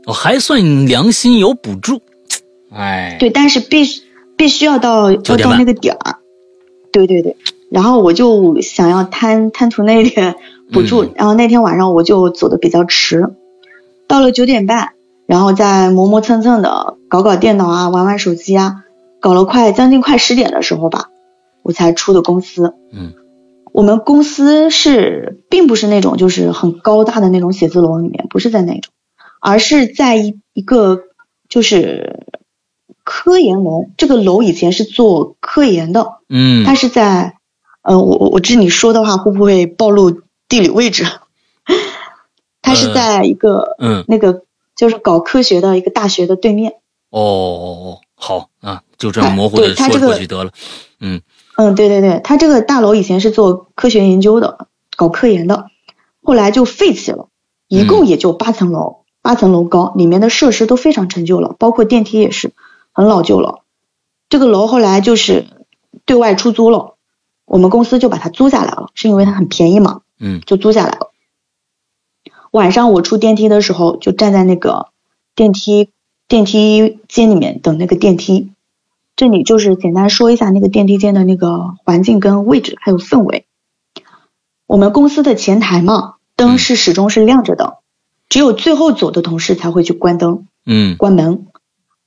[0.06, 2.02] 我还算良心有补助，
[2.72, 4.02] 哎，对，但是必须
[4.38, 6.20] 必须要到要9点半到那个点儿，
[6.94, 7.36] 对对对，
[7.70, 10.36] 然后我就想要贪贪图那一点
[10.72, 13.28] 补助，嗯然后那天晚上我就走的比较迟，
[14.08, 14.94] 到了九点半，
[15.26, 18.86] 然后再磨磨蹭蹭的搞搞电脑啊，玩玩手机啊，
[19.20, 21.10] 搞了快将近快十点的时候吧，
[21.62, 22.74] 我才出的公司。
[22.94, 23.12] 嗯
[23.74, 28.94] 我们公司是并不是那种就是很高大的那种写字楼里面，不是在那种，
[29.42, 31.02] 而是在一一个
[31.50, 32.20] 就是
[33.04, 33.88] 科研楼。
[33.98, 37.38] 这个楼以前是做科研的，嗯它是在，
[37.82, 41.06] 呃，我我我知你说的话会不会暴露地理位置？
[42.62, 44.44] 它是在一个、嗯那个
[44.76, 46.74] 就是搞科学的一个大学的对面。
[47.10, 50.52] 哦哦哦，好啊，就这样哎模糊的说过去得了，
[51.00, 51.22] 嗯
[51.56, 55.68] 嗯，对对对，它这个大楼以前是做科学研究的，搞科研的，
[56.24, 57.28] 后来就废弃了，
[57.68, 62.54] 一共也就八层楼，八层楼高，里面的设施都非常陈旧了，包括电梯也是
[62.92, 63.62] 很老旧了。
[64.30, 65.46] 这个楼后来就是
[66.06, 66.96] 对外出租了，
[67.46, 71.12] 我们公司就把它租下来了，是因为它很便宜嘛，嗯就租下来了。
[72.50, 74.88] 晚上我出电梯的时候，就站在那个
[75.36, 75.92] 电梯
[76.28, 78.53] 电梯间里面等那个电梯。
[79.16, 83.46] 这里就是简单说一下那个电梯间的那个环境跟位置还有氛围。
[84.66, 87.78] 我们公司的前台嘛，灯是始终是亮着的，
[88.28, 91.46] 只有最后走的同事才会去关灯、嗯，关门。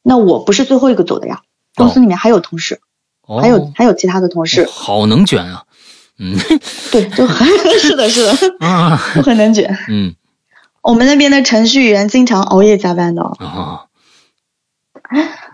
[0.02, 1.42] 那我不是最后一个走的呀，
[1.74, 2.80] 公司里面还有同事，
[3.26, 5.64] 哦还有还有其他的同事，好能卷啊，
[6.18, 6.36] 嗯
[6.90, 7.46] 对，就很
[7.78, 9.76] 是的，是的， 啊都很能卷。
[9.88, 10.14] 嗯
[10.82, 13.22] 我们那边的程序员经常熬夜加班的。
[13.22, 13.86] 啊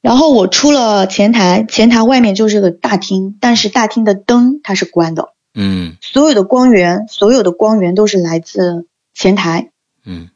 [0.00, 5.96] 然后我出了前台，前台外面就是个大厅，但是大厅的灯它是关的，嗯。
[6.00, 9.70] 所有的光源，所有的光源都是来自前台。
[10.04, 10.28] 嗯。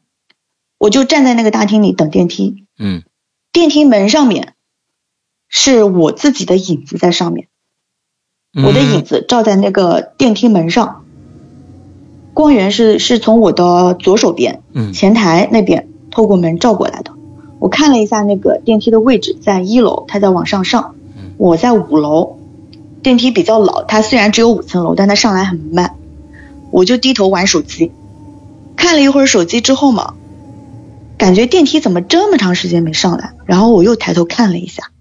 [0.77, 3.03] 我就站在那个大厅里等电梯，嗯。
[3.53, 4.53] 电梯门上面
[5.47, 7.47] 是我自己的影子在上面，
[8.53, 11.05] 嗯，我的影子照在那个电梯门上，
[12.33, 14.91] 光源是是从我的左手边嗯。
[14.91, 17.12] 前台那边透过门照过来的。
[17.63, 22.37] 我看了一下那个电梯的位置，在一楼，它在往上上嗯，我在五楼。
[23.01, 25.95] 电梯比较老，它虽然只有五层楼，但它上来很慢。
[26.71, 27.93] 我就低头玩手机，
[28.75, 30.15] 看了一会儿手机之后嘛，
[31.17, 33.31] 感觉电梯怎么这么长时间没上来？
[33.45, 34.91] 然后我又抬头看了一下，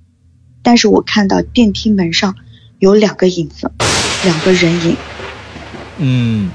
[0.63, 2.37] 但是我看到电梯门上
[2.79, 3.73] 有两个影子，
[4.23, 4.97] 两个人影，
[5.99, 6.51] 嗯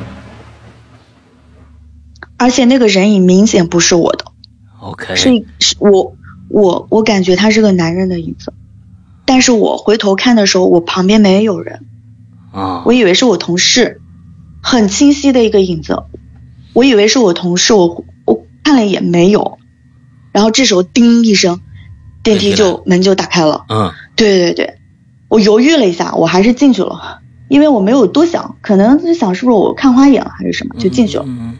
[2.37, 4.23] 而且那个人影明显不是我的。
[4.91, 6.15] ，OK，是是我
[6.49, 8.53] 我我感觉他是个男人的影子，
[9.25, 11.85] 但是我回头看的时候，我旁边没有人，
[12.51, 14.01] 啊，我以为是我同事，
[14.61, 16.03] 很清晰的一个影子，
[16.73, 19.57] 我以为是我同事，我我看了一眼没有，
[20.31, 21.61] 然后这时候叮一声，
[22.23, 23.91] 电梯就门就打开了，嗯。
[24.15, 24.77] 对对对，
[25.29, 27.19] 我犹豫了一下，我还是进去了，
[27.49, 31.25] 因为我没有多想，可能就想是不是我看花眼了还是什么，就进去了。
[31.27, 31.57] 嗯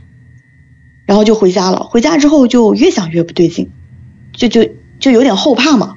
[1.08, 1.80] 然后就回家了。
[1.80, 3.72] 回家之后就越想越不对劲，
[4.34, 5.96] 就就就有点后怕嘛。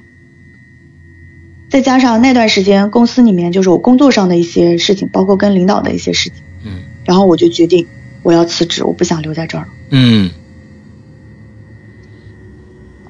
[1.69, 7.87] 再加上那段时间公司里面就是我工作上的一些事情，包括跟领导的一些事情，嗯然后我就决定
[8.23, 9.67] 我要辞职，我不想留在这儿了。
[9.91, 10.31] 嗯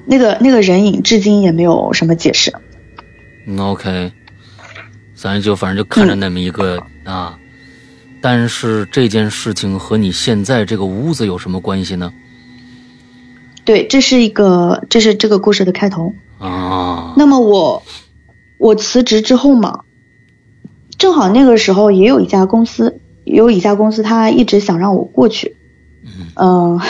[0.04, 2.52] 那个那个人影至今也没有什么解释。
[3.46, 4.12] 嗯，OK，
[5.14, 7.38] 咱就反正就看着那么一个啊，
[8.22, 12.12] 但是这件事情和你现在这个屋子有什么关系呢？
[13.64, 16.14] 对，这是一个，这是这个故事的开头。
[16.38, 17.82] 啊，那么我
[18.58, 19.80] 我辞职之后嘛，
[20.98, 25.56] 正好那个时候也有一家公司，有一家公司他一直想让我过去。
[26.34, 26.80] 嗯、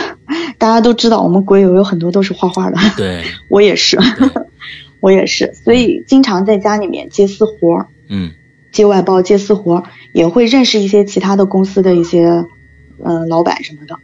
[0.59, 3.99] 大家都知道我们鬼友有很多都是画画的，对， 我也是，
[5.01, 7.89] 我也是，所以经常在家里面接私活儿。
[8.09, 8.33] 嗯
[8.73, 12.27] 接外包、接私活，也会认识一些其他的公司的一些
[13.05, 13.99] 嗯、呃老板什么的。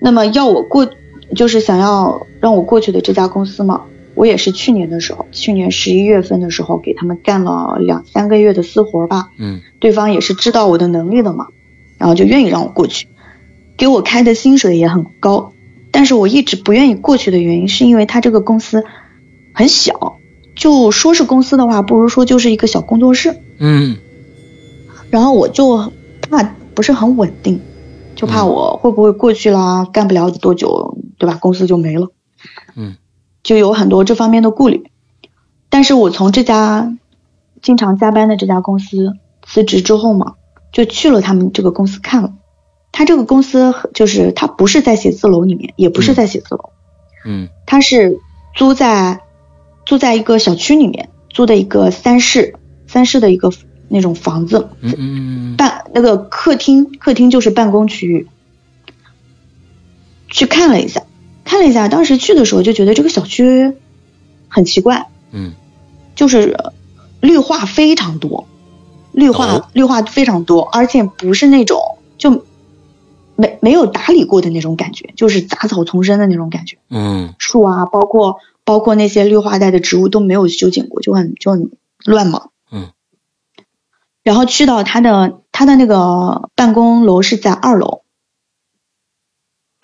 [0.00, 0.90] 那么要我过，
[1.36, 3.82] 就是想要让我过去的这家公司嘛，
[4.14, 11.48] 我也是去年的时候，去年十一月份的时候给他们干了两三个月的私活吧，嗯对方也是知道我的能力的嘛，
[11.98, 13.08] 然后就愿意让我过去，
[13.76, 15.52] 给我开的薪水也很高，
[15.90, 18.84] 但是我一直不愿意过去的原因是因为他这个公司
[19.52, 20.18] 很小，
[20.58, 23.40] 就说是公司的话，不如说就是一个小工作室。
[23.58, 23.96] 嗯
[25.08, 25.90] 然后我就
[26.28, 26.42] 怕
[26.74, 27.62] 不是很稳定，
[28.14, 31.38] 就怕我会不会过去啦，干不了多久，对吧？
[31.40, 32.08] 公司就没了，
[32.76, 32.96] 嗯，
[33.42, 34.90] 就有很多这方面的顾虑。
[35.70, 36.92] 但是我从这家
[37.62, 39.14] 经常加班的这家公司
[39.46, 40.34] 辞职之后嘛，
[40.72, 42.34] 就去了他们这个公司看了。
[42.90, 46.70] 他这个公司就是他不是在写字楼里面，也不是在写字楼，
[47.24, 48.18] 嗯他是
[48.56, 49.20] 租在
[49.88, 53.50] 租在一个小区里面，租的一个三室三室的一个
[53.88, 55.56] 那种房子，嗯嗯。
[55.56, 58.28] 办那个客厅，客厅就是办公区域。
[60.28, 61.04] 去看了一下，
[61.42, 63.72] 看了一下，当时去的时候就觉得这个小区
[64.48, 65.54] 很奇怪，嗯。
[66.14, 66.54] 就是
[67.22, 68.46] 绿化非常多，
[69.12, 69.68] 绿化、哦。
[69.72, 71.80] 绿化非常多，而且不是那种
[72.18, 72.44] 就
[73.36, 76.76] 没没有打理过的那种感觉，就是杂草丛生的那种感觉。
[76.90, 77.32] 嗯。
[77.38, 78.36] 树啊，包括
[78.68, 81.70] 包括那些绿化带的植物都没有修剪过，就很就很
[82.04, 82.50] 乱嘛。
[82.70, 82.92] 嗯。
[84.22, 88.02] 然后去到他的他的那个办公楼是在二楼。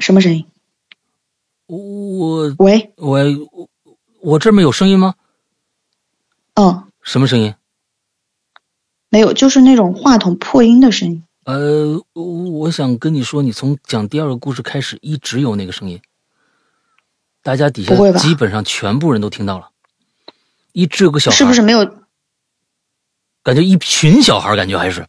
[0.00, 0.44] 什么声音？
[1.66, 3.20] 我喂，我
[3.52, 3.68] 我
[4.20, 5.14] 我这儿没有声音吗？
[6.52, 7.54] 嗯，什么声音？
[9.08, 11.24] 没有，就是那种话筒破音的声音。
[11.46, 16.02] 呃，我想跟你说，你从讲第二个故事开始，一直有那个声音，
[17.44, 19.68] 大家底下基本上全部人都听到了，
[20.72, 21.84] 一直有个小孩，是不是没有？
[23.42, 25.06] 感觉一群小孩，感觉还是，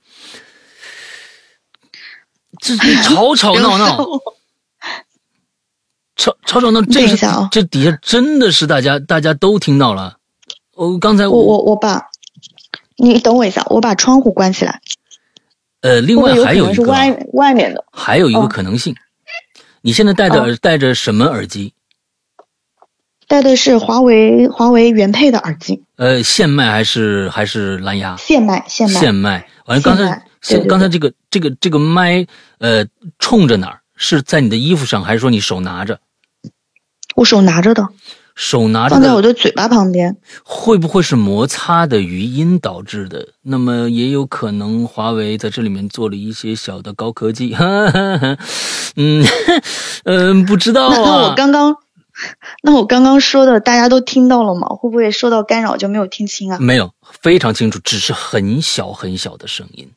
[2.60, 4.06] 这这吵吵闹闹，
[6.18, 7.16] 吵吵吵闹，这是
[7.50, 10.18] 这底下真的是大家大家都听到了。
[10.74, 12.10] 我刚才我我我把，
[12.98, 14.82] 你等我一下，我把窗户关起来。
[15.80, 17.86] 呃，另外还有一个外外面的？
[17.94, 18.94] 还有一个哦可能性，
[19.80, 21.74] 你现在戴着耳戴着什么耳机？
[23.28, 28.16] 戴的是华为华为原配的耳机，呃，线麦还是还是蓝牙？
[28.18, 29.00] 线麦线麦。
[29.00, 29.48] 线麦。
[29.66, 30.22] 完了，刚才
[30.68, 32.26] 刚才这个这个这个麦，
[32.60, 32.86] 呃，
[33.20, 33.80] 冲着哪儿？
[33.96, 36.00] 是在你的衣服上，还是说你手拿着？
[37.16, 37.88] 我手拿着的，
[38.36, 40.18] 手拿着放在我的的嘴巴旁边。
[40.44, 43.30] 会不会是摩擦的余音导致的？
[43.42, 47.56] 那么也有可能华为在这里面做了一些小的高科技。
[48.98, 49.26] 嗯
[50.04, 51.30] 嗯，不知道那那啊。
[51.30, 51.76] 我刚刚，
[52.64, 54.68] 那我刚刚说的大家都听到了吗？
[54.70, 56.58] 会不会受到干扰就没有听清啊？
[56.60, 59.90] 没有，非常清楚，只是很小很小的声音，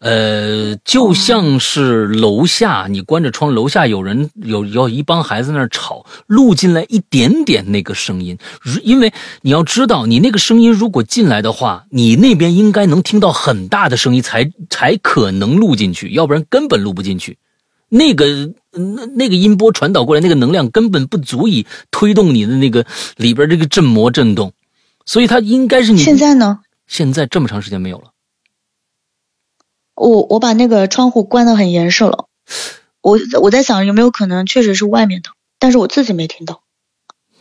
[0.00, 8.36] 呃，就像是楼下你关着窗，楼下有人有有一帮孩子在那儿吵，录进来一点点那个声音，
[8.82, 17.38] 因为你要知道，你那个声音如果进来的话，你那边应该能听到很大的声音才才可能录进去，要不然根本录不进去。
[17.90, 18.24] 那个
[18.70, 24.54] 那那个音波传导过来，那个能量根本不足以推动你的那个里边这个振膜震动，
[25.04, 26.60] 所以它应该是你现在呢？
[26.86, 28.12] 现在这么长时间没有了。
[29.94, 32.26] 我我把那个窗户关得很严实了。
[33.02, 36.62] 我我在想有没有可能确实是外面的，但是我自己没听到。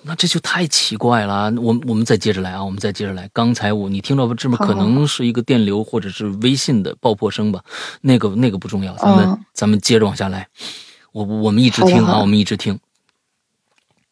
[0.03, 1.51] 那这就太奇怪了。
[1.62, 3.29] 我们我们再接着来啊，我们再接着来。
[3.33, 7.62] 刚才我你听到这么可能是一个电流或者是微信的爆破声吧？
[8.01, 10.47] 那个那个不重要，咱们、嗯咱们接着往下来。
[11.11, 12.80] 我我们一直听啊，我们一直听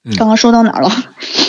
[0.04, 0.90] 嗯刚刚说到哪儿了？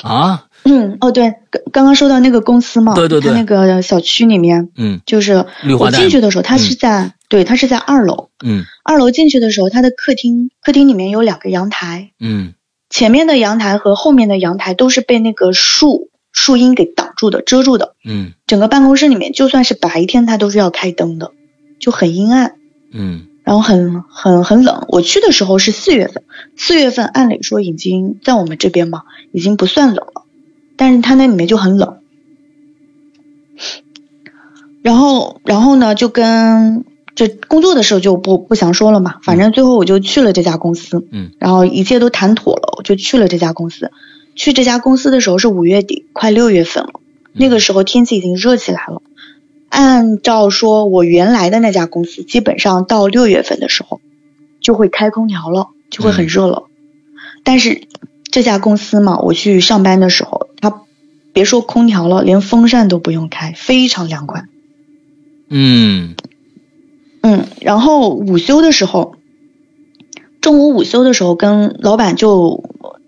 [0.03, 5.47] 啊，嗯，哦对，刚刚刚说到那个公司嘛，对对对他那个小区里面，嗯就是
[5.79, 8.31] 我进去的时候，他是在、对，他是在二楼。
[8.45, 12.55] 嗯二楼进去的时候，他的客厅客厅里面有两个阳台，嗯
[12.91, 17.95] 前面的阳台和后面的阳台都是被那个树树荫给挡住的、遮住的。
[18.05, 21.33] 嗯整个办公室里面，就算是白天，它都是要开灯的，
[21.79, 22.57] 就很阴暗，
[22.93, 24.87] 嗯然后很很很冷。
[24.89, 26.23] 我去的时候是四月份，
[26.57, 30.25] 四月份按理说已经在我们这边嘛，已经不算冷了，
[30.77, 31.99] 但是它那里面就很冷。
[34.83, 36.85] 然后，然后呢，就跟
[37.19, 43.91] 这工作的事就不不详说了嘛，反正最后我就去了这家公司，嗯，然后一切都谈妥了，我就去了这家公司。
[44.37, 47.01] 去这家公司的时候是五月底，快六月份了，
[47.33, 49.03] 那个时候天气已经热起来了。
[49.69, 54.01] 按照说，我原来的那家公司基本上到六月份的时候
[54.61, 56.67] 就会开空调了，就会很热了。
[57.43, 57.89] 但是
[58.31, 60.83] 这家公司嘛，我去上班的时候，它
[61.33, 64.45] 别说空调了，连风扇都不用开，非常凉快。
[65.49, 66.15] 嗯
[67.21, 69.17] 嗯，然后午休的时候，
[70.41, 72.65] 中午午休的时候，跟老板就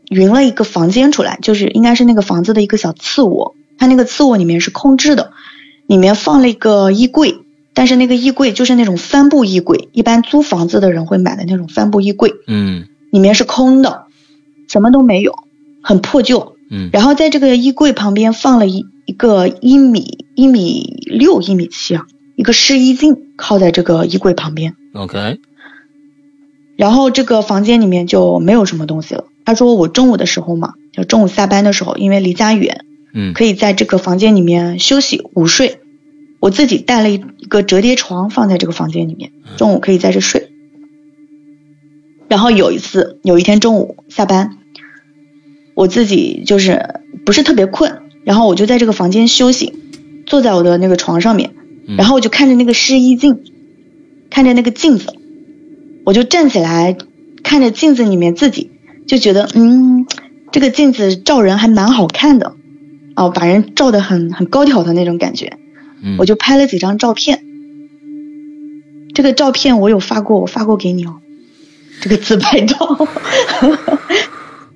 [0.09, 5.33] 匀了一个房间出来，就是应该是那个房子的一个小次卧，它那个次卧里面是空置的。
[5.87, 7.39] 里面放了一个衣柜，
[7.75, 12.33] 但是那个衣柜就是那种帆布衣柜，一般租房子的人会买的那种帆布衣柜。
[12.47, 14.05] 嗯里面是空的，
[14.69, 15.35] 什么都没有，
[15.83, 16.55] 很破旧。
[16.71, 22.07] 嗯然后在这个衣柜旁边放了一一个一米一米六一米七啊，
[22.41, 24.75] 一个试衣镜靠在这个衣柜旁边。
[24.95, 25.41] ，OK，
[26.75, 29.27] 然后这个房间里面就没有什么东西了。
[29.45, 35.81] 他说我中午的时候嘛，就中午下班的时候，因为离家远，嗯可以在这个房间里面休息午睡。
[36.41, 40.49] 我自己带了一一个折叠床放在这个房间里面，中午可以在这睡。
[42.27, 44.57] 然后有一次，有一天中午下班，
[45.75, 49.75] 我自己就是不是特别困，然后我就在这个房间休息，
[50.25, 51.60] 坐在我的那个床上面，嗯
[51.97, 53.41] 然后我就看着那个试衣镜，
[54.31, 55.15] 看着那个镜子，
[56.05, 56.97] 我就站起来
[57.43, 58.71] 看着镜子里面自己，
[59.07, 60.07] 就觉得嗯，
[60.53, 62.55] 这个镜子照人还蛮好看的，
[63.17, 65.59] 哦，把人照的很很高挑的那种感觉。
[66.03, 67.45] 嗯，我就拍了几张照片。
[69.15, 71.17] 这个照片我有发过，我发过给你哦。
[72.01, 72.77] 这个自拍照，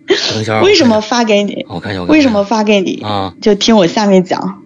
[0.07, 1.65] 等一下， 为什么发给你？
[1.69, 3.01] 我看一下为什么发给你？
[3.03, 3.35] 啊？
[3.41, 4.63] 就听我下面讲。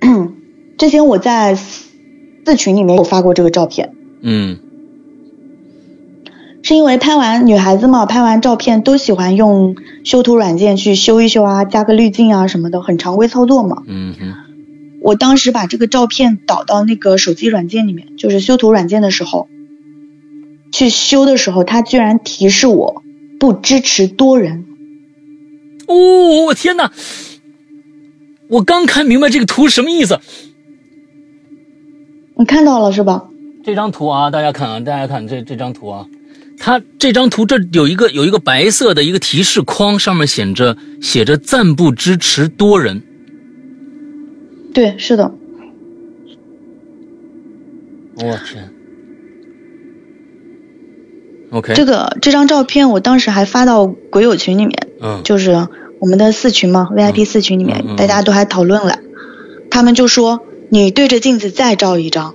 [0.80, 4.58] 之前我在四群里面有发过这个照片，嗯
[6.62, 13.82] 是因为拍完女孩子嘛，拍完照片都喜欢用修图软件去修一修啊，加个滤镜啊什么的，很常规操作嘛。
[13.86, 14.34] 嗯哼
[15.02, 19.48] 我当时把这个照片导到那个手机软件里面，就是修图软件的时候，
[20.72, 23.02] 去修的时候，它居然提示我
[23.38, 24.64] 不支持多人。
[25.88, 26.90] 哦，我天哪！
[28.48, 30.18] 我刚看明白这个图什么意思。
[32.40, 33.28] 你看到了是吧？
[33.62, 36.06] 这张图啊，大家看啊，大家看这这张图啊，
[36.58, 43.02] 它这张图这有一个有一个白色的一个提示框，上面写着写着暂不支持多人。
[44.72, 45.30] 对，是的。
[48.16, 48.70] 我、天
[51.50, 55.68] ，OK，这个这张照片我当时还发到鬼友群里面，嗯就是
[55.98, 58.98] 我们的四群嘛，VIP 四群里面，嗯嗯大家都还讨论了。
[59.70, 62.34] 他们就说你对着镜子再照一张，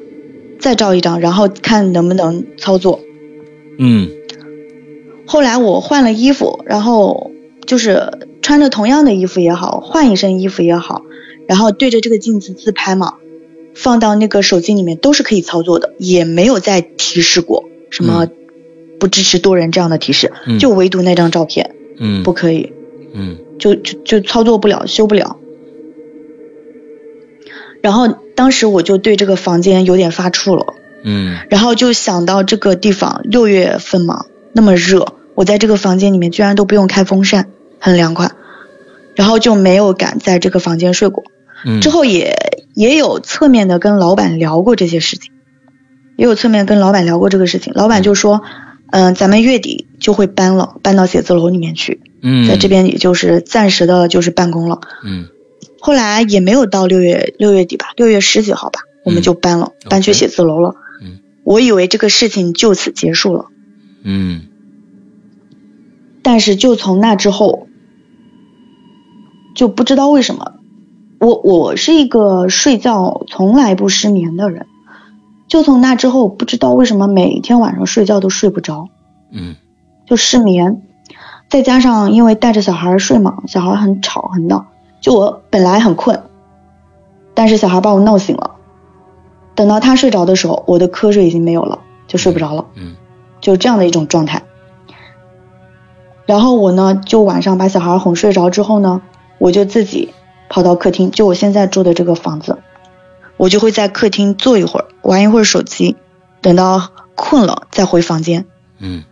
[0.60, 3.00] 再照一张，然后看能不能操作。
[3.80, 4.10] 嗯。
[5.26, 7.32] 后来我换了衣服，然后
[7.66, 8.12] 就是
[8.42, 11.04] 穿着同样的衣服也好，换一身衣服也好，
[11.48, 13.16] 然后对着这个镜子自拍嘛，
[13.74, 18.28] 放到那个手机里面都是可以操作的，也没有再提示过什么
[19.00, 20.60] 不支持多人这样的提示，嗯。
[20.60, 22.22] 就唯独那张照片嗯。
[22.22, 22.74] 不可以，
[23.14, 23.38] 嗯。
[23.58, 25.40] 就就就操作不了，修不了。
[27.82, 30.76] 然后当时我就对这个房间有点发怵了。
[31.08, 37.48] 嗯然后就想到这个地方六月份嘛，那么热，我在这个房间里面居然都不用开风扇，
[37.80, 38.32] 很凉快，
[39.14, 41.24] 然后就没有敢在这个房间睡过。
[41.64, 42.36] 嗯，之后也
[42.74, 45.32] 也有侧面的跟老板聊过这些事情，
[46.18, 47.72] 也有侧面跟老板聊过这个事情。
[47.76, 48.42] 老板就说，
[48.90, 54.82] 嗯、咱们月底就会搬了，搬到写字楼里面去，嗯在这边也就是暂时的就是办公了。
[55.04, 55.28] 嗯
[55.86, 60.74] 后来也没有到六月六月底吧，六月十几号吧，我们就搬了，搬去写字楼了。
[61.00, 61.20] 嗯。
[61.44, 63.46] 我以为这个事情就此结束了，
[64.04, 64.48] 嗯。
[66.24, 67.68] 但是就从那之后，
[69.54, 70.54] 就不知道为什么，
[71.20, 74.66] 我我是一个睡觉从来不失眠的人，
[75.48, 78.88] 就从那之后，不知道为什么每天晚上睡觉都睡不着，
[79.32, 79.56] 嗯。
[80.08, 80.82] 就失眠，
[81.48, 84.66] 再加上因为带着小孩睡嘛，小孩很吵很闹，
[85.06, 86.24] 就我本来很困，
[87.36, 88.56] 但是小孩把我闹醒了。
[89.54, 91.78] 等到他睡着的时候，我的瞌睡已经没有了，
[92.08, 92.66] 就睡不着了。
[92.74, 92.96] 嗯
[93.40, 94.42] 就这样的一种状态。
[96.26, 99.04] 然后我呢，就晚上把小孩哄睡着之后呢，
[99.38, 100.12] 我就自己
[100.50, 102.58] 跑到客厅，就我现在住的这个房子，
[103.38, 105.98] 我就会在客厅坐一会儿，玩一会儿手机，
[106.42, 108.48] 等到困了再回房间，
[108.80, 109.04] 嗯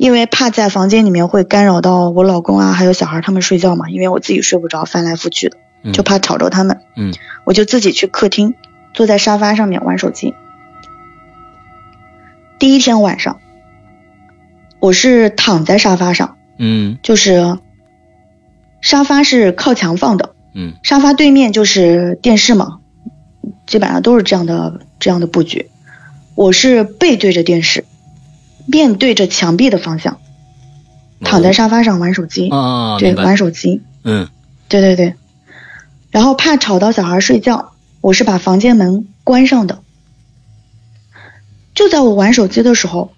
[0.00, 7.12] 因为怕在房间里面会干扰到我老公啊，还有小孩他们睡觉嘛，因为我自己睡不着，翻来覆去的，嗯，就怕吵着他们，嗯
[7.44, 8.54] 我就自己去客厅，
[8.94, 10.32] 坐在沙发上面玩手机。
[12.58, 13.40] 第一天晚上，
[14.80, 17.58] 我是躺在沙发上，嗯就是
[18.80, 22.78] 沙发是靠墙放的，嗯沙发对面就是电视嘛，
[23.66, 25.68] 基本上都是这样的这样的布局。
[26.34, 27.84] 我是背对着电视，
[28.66, 30.18] 面对着墙壁的方向，
[31.20, 34.28] 躺在沙发上玩手机，啊，对，玩手机，嗯。
[34.68, 35.14] 对对对。
[36.10, 39.80] 然后怕吵到小孩睡觉，我是把房间门关上的。
[41.74, 43.12] 就在我玩手机的时候，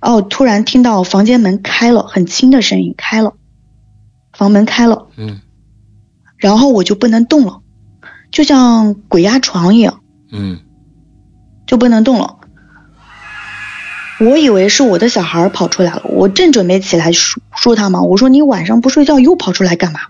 [0.00, 3.34] 哦，突然听到房间门开了，很轻的声音，开了，
[4.32, 5.40] 房门开了，嗯。
[6.36, 7.60] 然后我就不能动了，
[8.30, 10.00] 就像鬼压床一样，
[10.30, 10.60] 嗯。
[11.66, 12.36] 就不能动了。
[14.20, 20.00] 我以为是我的小孩跑出来了，我正准备起来说说他嘛，我说你晚上不睡觉又跑出来干嘛？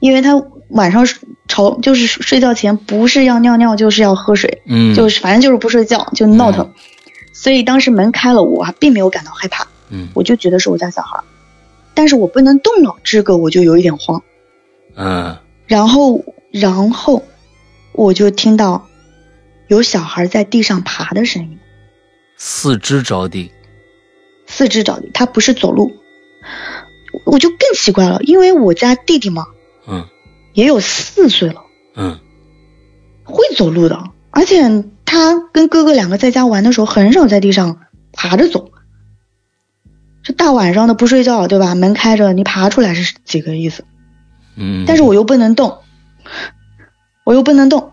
[0.00, 1.06] 因为他晚上
[1.48, 6.70] 吵就是睡觉前不是要尿尿就是要喝水，嗯，就是反正就是不睡觉就闹腾，
[7.32, 10.08] 所以当时门开了，我还并没有感到害怕，嗯。
[10.14, 11.20] 我就觉得是我家小孩，
[11.94, 14.22] 但是我不能动了，这个我就有一点慌。
[14.94, 15.36] 嗯。
[15.66, 17.24] 然后，然后
[17.92, 18.86] 我就听到
[19.66, 21.58] 有小孩在地上爬的声音，
[22.38, 23.52] 四肢着地，
[24.46, 25.92] 四肢着地，他不是走路。
[27.24, 29.44] 我就更奇怪了，因为我家弟弟嘛
[29.86, 30.06] 嗯
[30.54, 31.62] 也有四岁了，
[31.96, 32.18] 嗯
[33.24, 37.80] 会走路的，而且他跟哥哥两个在家玩的时候，很少在地上
[38.12, 38.70] 爬着走。
[40.22, 41.74] 这大晚上的不睡觉，对吧？
[41.74, 43.84] 门开着，你爬出来是几个意思？
[44.56, 45.78] 嗯，但是我又不能动，
[47.24, 47.92] 我又不能动。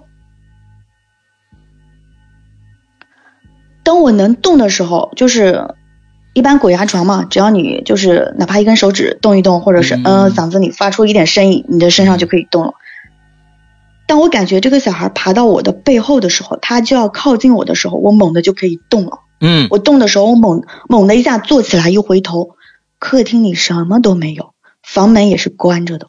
[3.85, 5.75] 当我能动的时候，就是
[6.33, 12.73] 一般鬼压床嘛，只要你就是哪怕一根手指动一动，或者是嗯嗓子里发出一点声音，你的身上就可以动了。
[14.07, 19.19] 当我感觉这个小孩爬到我的背后的时候，他就要靠近我的时候，我猛的就可以动了。
[19.39, 22.55] 嗯我动的时候，我猛猛的一下坐起来，一回头，
[22.99, 26.07] 客厅里什么都没有，房门也是关着的。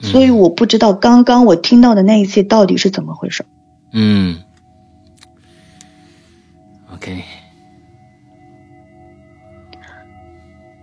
[0.00, 3.44] 所以我不知道刚刚我听到的那一切到底是怎么回事。
[3.92, 4.38] 嗯
[7.00, 7.24] ，OK，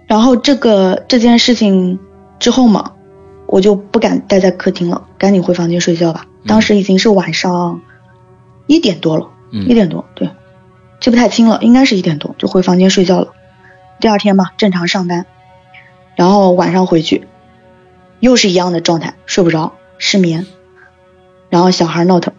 [0.07, 1.99] 然后这个这件事情
[2.39, 2.93] 之后嘛，
[3.45, 6.25] 我就不敢待在客厅了，赶紧回房间睡觉吧。
[6.47, 7.81] 当时已经是晚上
[8.65, 10.29] 一点多了，嗯一点多，对，
[10.99, 13.33] 记不太清了，应该是一点多，就回房间睡觉了。
[13.99, 15.25] 第二天嘛，正常上班，
[16.15, 17.27] 然后晚上回去，
[18.19, 20.45] 又是一样的状态，睡不着，失眠，
[21.49, 22.33] 然后小孩闹腾，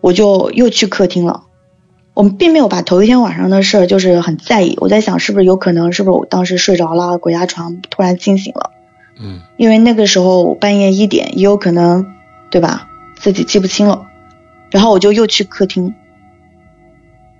[0.00, 1.44] 我就又去客厅了。
[2.14, 8.70] 我们并没有把头一天晚上的事儿就是很在意，我在想是不是有可能是不是我当时睡着了，鬼压床突然惊醒了，
[9.20, 9.40] 嗯。
[9.56, 12.06] 因为那个时候半夜一点也有可能，
[12.50, 12.88] 对吧？
[13.16, 14.06] 自己记不清了，
[14.70, 15.94] 然后我就又去客厅，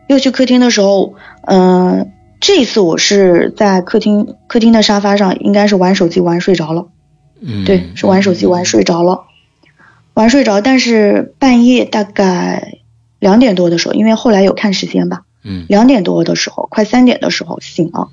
[0.07, 1.14] 又去客厅的时候，
[1.47, 6.89] 嗯、这一次我是在客厅客厅的沙发上，应该是玩手机玩睡着了。
[7.41, 9.23] 嗯，对，是玩手机玩睡着了，
[10.12, 12.80] 玩睡着，但是半夜大概
[13.21, 15.66] 两点多的时候，因为后来有看时间吧，嗯。
[15.68, 18.09] 两点多的时候，快三点的时候醒了，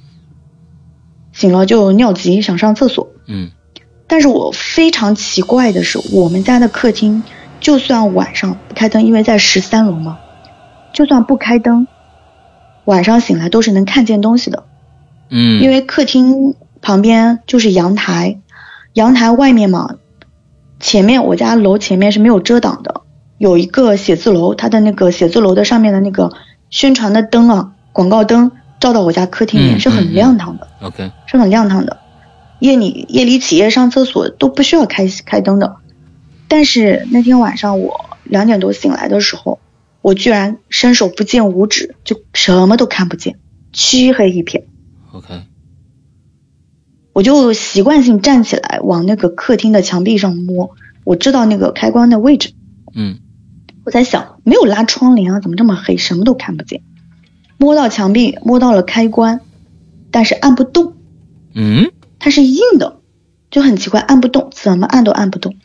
[1.34, 3.50] 醒了就尿急想上厕所，嗯。
[4.06, 7.24] 但是我非常奇怪的是，我们家的客厅
[7.60, 10.20] 就算晚上不开灯，因为在十三楼嘛，
[10.94, 11.88] 就算不开灯，
[12.86, 14.64] 晚上醒来都是能看见东西的，
[15.30, 18.40] 嗯，因为客厅旁边就是阳台，
[18.94, 19.96] 阳台外面嘛，
[20.80, 23.02] 前面我家楼前面是没有遮挡的，
[23.38, 26.32] 有一个写字楼，它的那个写字楼的上面的那个
[26.70, 31.98] 宣传的灯啊，广告灯照到我家客厅里面嗯是很亮堂的，OK，是很亮堂的。
[32.60, 35.76] 夜里夜里起夜上厕所都不需要开开灯的，
[36.48, 39.60] 但是那天晚上我两点多醒来的时候，
[40.02, 43.38] 我居然伸手不见五指，就什么都看不见，
[43.72, 44.64] 漆黑一片。
[45.12, 45.44] OK，
[47.14, 50.72] 我就习惯性站起来往那个客厅的墙壁上摸，
[51.04, 52.54] 我知道那个开关的位置。
[52.96, 53.20] 嗯
[53.88, 56.82] 我在想，没有拉窗帘啊，怎么这么黑，什么都看不见？
[57.58, 59.40] 摸到墙壁，摸到了开关，
[60.12, 60.98] 但是按不动，
[61.54, 63.00] 嗯它是硬的，
[63.50, 65.56] 就很奇怪，按不动，怎么按都按不动。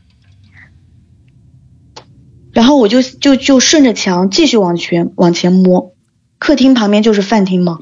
[2.52, 5.92] 然后我就就就顺着墙继续往前往前摸，
[6.38, 7.80] 客厅旁边就是饭厅嘛，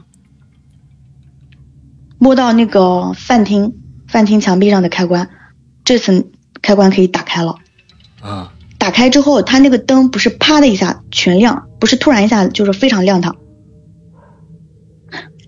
[2.16, 3.74] 摸到那个饭厅
[4.08, 5.28] 饭厅墙壁上的开关，
[5.84, 6.30] 这层
[6.62, 7.56] 开关可以打开了。
[8.22, 8.54] 啊
[8.90, 13.36] 打开之后，它那个灯不是啪的一下全亮，不是突然一下就是非常亮堂。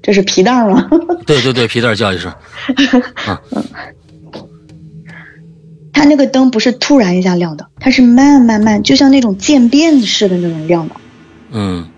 [0.01, 0.89] 这是皮蛋儿吗？
[1.27, 2.33] 对对对，皮蛋叫一声，
[5.93, 10.95] 它那个灯不是突然一下亮的，它是慢慢慢，就像那种渐变式的那种亮的，
[11.51, 11.89] 嗯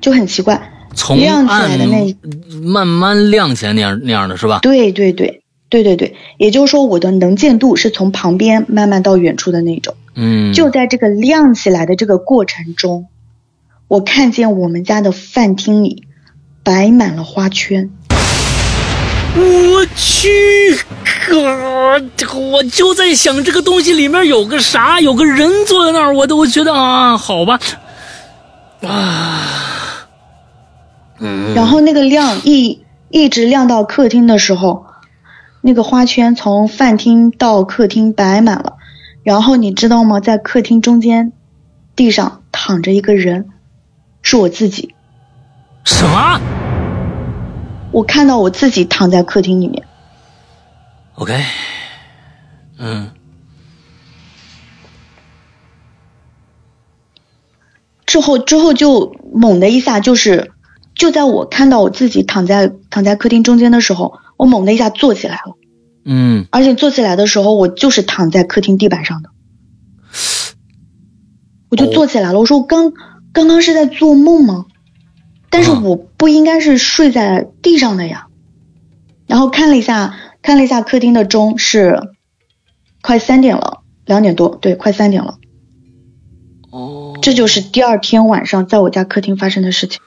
[0.00, 2.16] 就很奇怪，从亮起来的那
[2.62, 4.60] 慢慢亮起来那样那样的是吧？
[4.62, 9.94] 对对对对对对，也就是说我的能见度是从旁边慢慢到远处的那种。
[10.14, 13.08] 嗯，就在这个亮起来的这个过程中，
[13.88, 16.04] 我看见我们家的饭厅里
[16.62, 17.90] 摆满了花圈。
[19.38, 20.78] 我去，
[21.28, 27.60] 哥，这个我就在想这个东西里面有个啥，有个人坐在那儿，我都觉得啊，好吧，
[28.80, 30.08] 啊，
[31.18, 34.85] 嗯，然后那个亮一一直亮到客厅的时候，
[35.66, 38.76] 那个花圈从饭厅到客厅摆满了。
[39.24, 40.20] 然后你知道吗？
[40.20, 41.32] 在客厅中间，
[41.96, 43.48] 地上躺着一个人，
[44.22, 44.94] 是我自己。
[45.82, 46.40] 什么？
[47.90, 49.82] 我看到我自己躺在客厅里面。
[51.16, 51.42] OK，
[52.78, 53.10] 嗯，
[58.04, 60.52] 之后之后就猛的一下，就是
[60.96, 65.56] 就在我看到我自己躺在躺在客厅中间的时候，我猛的一下坐起来了。
[66.04, 69.30] 嗯，而且坐起来的时候，我就是躺在客厅地板上的，
[71.68, 72.38] 我就坐起来了。
[72.38, 72.92] 我说我刚
[73.32, 74.66] 刚刚是在做梦吗？
[75.50, 78.26] 但是我不应该是睡在地上的呀。
[79.26, 82.00] 然后看了一下，看了一下客厅的钟是
[83.02, 85.38] 快三点了，两点多，对，快三点了。
[86.70, 90.00] 哦，这就是第二天晚上在我家客厅发生的事情。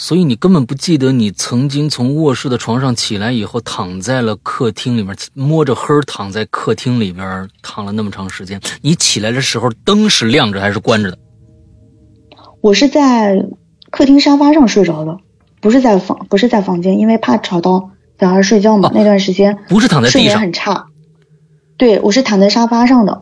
[0.00, 8.60] 所以你根本不记得你曾经从卧室的床上起来以后，躺在了客厅里面，摸着黑躺在客厅里边躺了那么长时间。
[8.80, 11.18] 你起来的时候，灯是亮着还是关着的？
[12.60, 13.44] 我是在
[13.90, 15.18] 客厅沙发上睡着的，
[15.60, 17.90] 不是在房，不是在房间，因为怕吵到
[18.20, 18.88] 小孩睡觉嘛。
[18.88, 20.86] 哦那段时间不是躺在睡眠地上，很差。
[21.76, 23.20] 对，我是躺在沙发上的，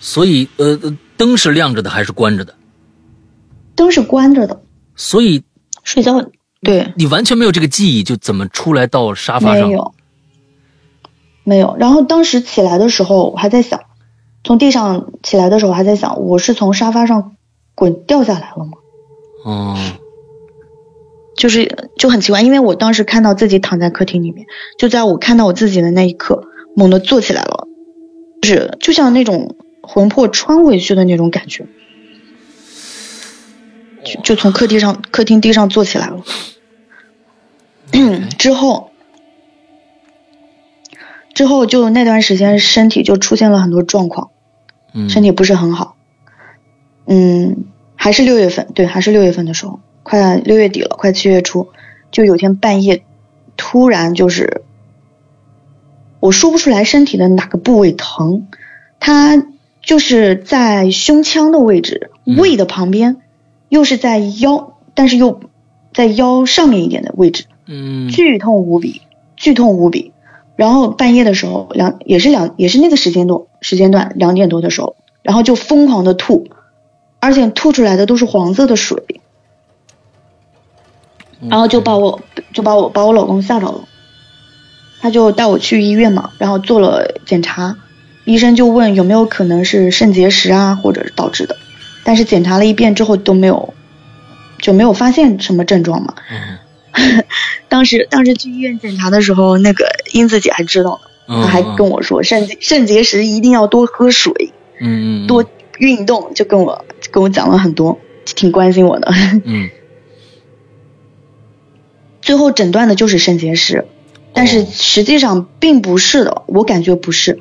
[0.00, 2.54] 所以呃，呃灯是亮着的还是关着的？
[3.74, 4.61] 灯是关着的，
[4.94, 5.42] 所以
[5.84, 6.24] 睡觉
[6.62, 9.68] 对你完全没有这个记忆，就怎么出来到沙发上？
[9.68, 9.94] 没有
[11.44, 11.76] 没有。
[11.78, 13.80] 然后当时起来的时候，我还在想，
[14.44, 17.36] 从地上起来的时候，我还在想，我是从沙发上
[17.74, 18.72] 滚掉下来了吗？
[19.44, 19.76] 哦，
[21.36, 24.46] 就是就很奇怪，因为我当时看到自己躺在客厅里面，
[24.78, 26.44] 就在我看到我自己的那一刻，
[26.76, 27.66] 猛地坐起来了，
[28.40, 31.66] 就是就像那种魂魄穿回去的那种感觉，
[34.04, 36.22] 就就从客厅上客厅地上坐起来了。
[38.38, 38.90] 之后，
[41.34, 44.30] 之后就那段时间身体就出现了很多状况，
[44.92, 45.96] 嗯，身体不是很好。
[47.06, 47.64] 嗯，
[47.96, 51.68] 还是六月份，对，还是六月份的时候，快六月底了，快七月初，
[52.10, 53.04] 就有天半夜，
[53.56, 54.62] 突然就是，
[56.20, 58.48] 我说不出来身体的哪个部位疼，
[59.00, 59.44] 它
[59.82, 63.21] 就是在胸腔的位置，嗯胃的旁边，
[63.72, 65.40] 又是在腰，但是又
[65.94, 68.10] 在腰上面一点的位置，嗯。
[68.10, 69.00] 剧痛无比，
[69.34, 70.12] 剧痛无比。
[70.56, 76.48] 然后半夜的时候，两也是两也是那个时间段时间段两点多的时候，然后就疯狂的吐，
[77.18, 79.22] 而且吐出来的都是黄色的水，
[81.48, 82.20] 然后就把我
[82.52, 83.88] 就把我把我老公吓着了，
[85.00, 87.78] 他就带我去医院嘛，然后做了检查，
[88.26, 91.56] 医生就问有没有可能是肾结石啊或者导致的，
[92.04, 93.74] 但是检查了一遍之后都没有，
[94.58, 96.14] 就没有发现什么症状嘛。
[96.30, 96.58] 嗯。
[97.68, 105.44] 当时当时去医院检查的时候，那个英子姐还知道呢，嗯，她还跟我说肾结肾结石一定要多喝水，嗯嗯多
[105.78, 109.10] 运动，就跟我跟我讲了很多，挺关心我的。
[109.44, 109.70] 嗯。
[112.20, 113.86] 最后诊断的就是肾结石，
[114.34, 117.40] 但是实际上并不是的，我感觉不是，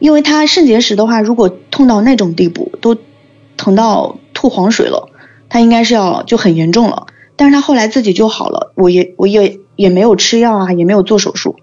[0.00, 2.96] 因为他肾结石的话，如果痛到那种地步，都
[3.56, 5.08] 疼到吐黄水了，
[5.48, 7.06] 他应该是要就很严重了。
[7.36, 11.56] 但是他后来自己就好了，我也我也也没有吃药啊，也没有做手术，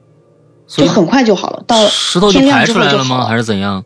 [0.68, 1.64] 就很快就好了。
[1.68, 3.04] 到石头就排天亮之出来了吗？
[3.04, 3.84] 后就好还是怎样？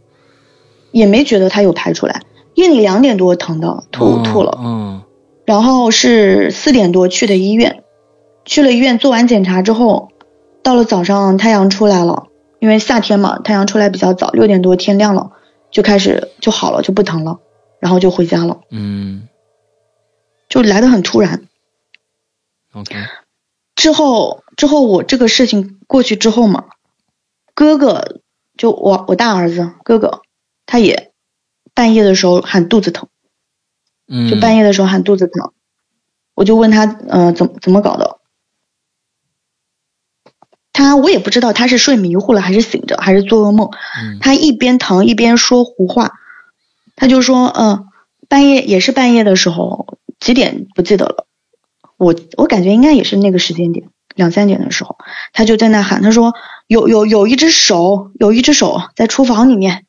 [0.91, 2.21] 也没觉得他有排出来。
[2.55, 5.01] 夜里两点多疼的，吐吐了，嗯
[5.45, 7.83] 然后是四点多去的医院，
[8.45, 10.09] 去了医院做完检查之后，
[10.61, 12.27] 到了早上太阳出来了，
[12.59, 15.31] 因为夏天嘛，太阳出来比较早，六点多天亮了，
[15.71, 17.39] 就开始就好了，就不疼了，
[17.83, 19.27] 然后就回家了，嗯
[20.47, 21.49] 就来的很突然。
[22.71, 22.95] ，OK，
[23.75, 26.63] 之后之后我这个事情过去之后嘛，
[27.53, 28.21] 哥哥
[28.57, 30.21] 就我我大儿子哥哥，
[30.65, 31.11] 他也
[31.73, 33.09] 半夜的时候喊肚子疼。
[34.07, 35.51] 嗯，就半夜的时候喊肚子疼，
[36.35, 38.19] 我就问他，呃，怎么怎么搞的？
[40.71, 43.69] 他我也不知道他是睡迷糊了还是醒着还是做噩梦，
[43.99, 46.13] 嗯他一边疼一边说胡话，
[46.95, 47.85] 他就说，嗯、
[48.27, 51.25] 半夜也是半夜的时候，几点不记得了，
[51.97, 54.97] 我我感觉应该也是那个时间点，两三点的时候，
[55.33, 56.33] 他就在那喊，他说
[56.67, 59.85] 有有有一只手，有一只手在厨房里面，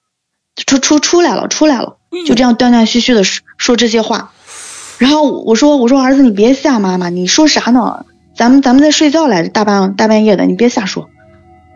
[0.66, 4.32] 出出出来了，出来了，就这样断断续续的说说这些话。
[4.98, 8.06] 然后我说我说儿子你别吓妈妈，你说啥呢？
[8.36, 11.08] 咱们咱们在睡觉来着，大半大半夜的，你别瞎说。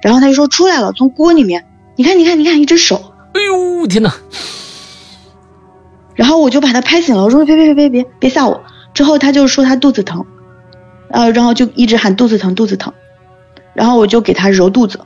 [0.02, 1.66] 然后他就说出来了，从锅里面，
[1.96, 3.14] 你看你看你看一只手。
[3.34, 4.14] 哎呦天哪！
[6.18, 8.60] 然后我就把他拍醒了，我说别别别别别别吓我。
[8.92, 10.26] 之后他就说他肚子疼，
[11.10, 12.92] 呃，然后就一直喊肚子疼肚子疼。
[13.72, 14.98] 然后我就给他揉肚子，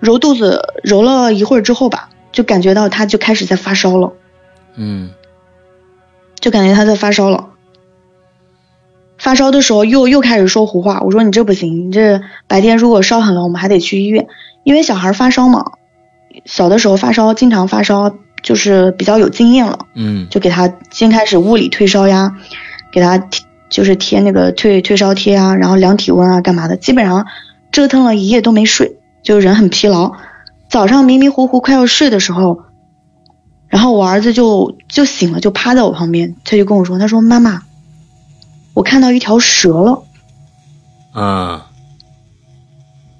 [0.00, 4.12] 揉肚子揉了一会儿之后吧，就感觉到他就开始在发烧了。
[4.74, 5.10] 嗯
[6.40, 7.50] 就感觉他在发烧了。
[9.16, 14.26] 发烧的时候又又开始说胡话，我说你这不行，你这白天如果烧狠了，我们还得去医院，
[14.64, 15.72] 因为小孩发烧嘛，
[16.44, 22.36] 小的时候发烧，经常发烧，就是比较有经验了，嗯就给他先开始物理退烧呀，
[22.92, 27.26] 给他贴就是贴那个退退烧贴啊，然后量体温啊，干嘛的，基本上
[27.70, 30.12] 折腾了一夜都没睡，就人很疲劳。
[30.68, 32.62] 早上迷迷糊糊快要睡的时候，
[33.68, 37.62] 然后我儿子就就醒了，就趴在我旁边，他就跟我说，他说妈妈，
[38.74, 40.02] 我看到一条蛇了。
[41.12, 41.66] 啊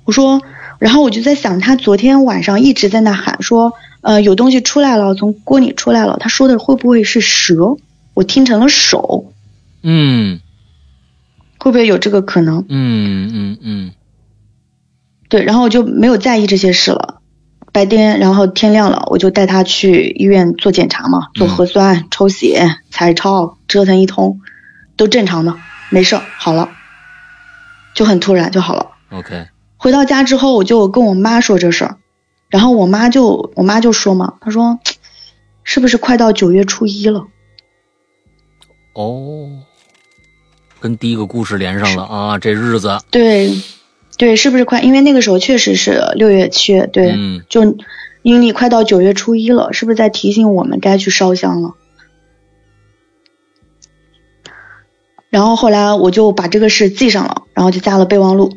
[0.05, 0.43] 我说，
[0.81, 3.73] 然后我就在想，他昨天晚上一直在那喊说，
[4.03, 6.17] 呃，有东西出来了，从锅里出来了。
[6.19, 7.77] 他说的会不会是蛇？
[8.15, 9.33] 我听成了手，
[9.83, 10.41] 嗯
[11.59, 12.65] 会不会有这个可能？
[12.69, 13.93] 嗯嗯嗯
[15.29, 17.21] 对，然后我就没有在意这些事了。
[17.73, 24.41] 白天，然后天亮了，我就带他去医院做检查嘛，做核酸、抽血、彩超，折腾一通，
[24.97, 25.55] 都正常的，
[25.89, 26.71] 没事儿，好了，
[27.95, 28.89] 就很突然就好了。
[29.11, 29.47] ，OK，
[29.77, 31.97] 回到家之后，我就跟我妈说这事儿，
[32.51, 34.79] 然后我妈就我妈就说嘛，她说
[35.63, 37.27] 是不是快到九月初一了？
[38.93, 39.49] 哦，
[40.81, 43.53] 跟第一个故事连上了啊，这日子，对，
[44.19, 44.81] 对，是不是快？
[44.81, 47.77] 因为那个时候确实是六月七月，对，嗯就
[48.23, 51.75] 阴历快到九月初一了，是不是在提醒我们该去烧香了？
[55.31, 58.53] 然后后来我就把这个事记上了，然后就加了备忘录，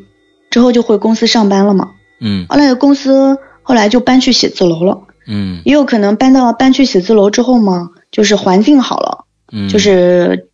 [0.50, 1.92] 之后就回公司上班了嘛。
[2.20, 5.62] 嗯后来公司后来就搬去写字楼了，嗯。
[5.66, 10.50] 也有可能搬到搬去写字楼之后嘛，就是环境好了，嗯，就是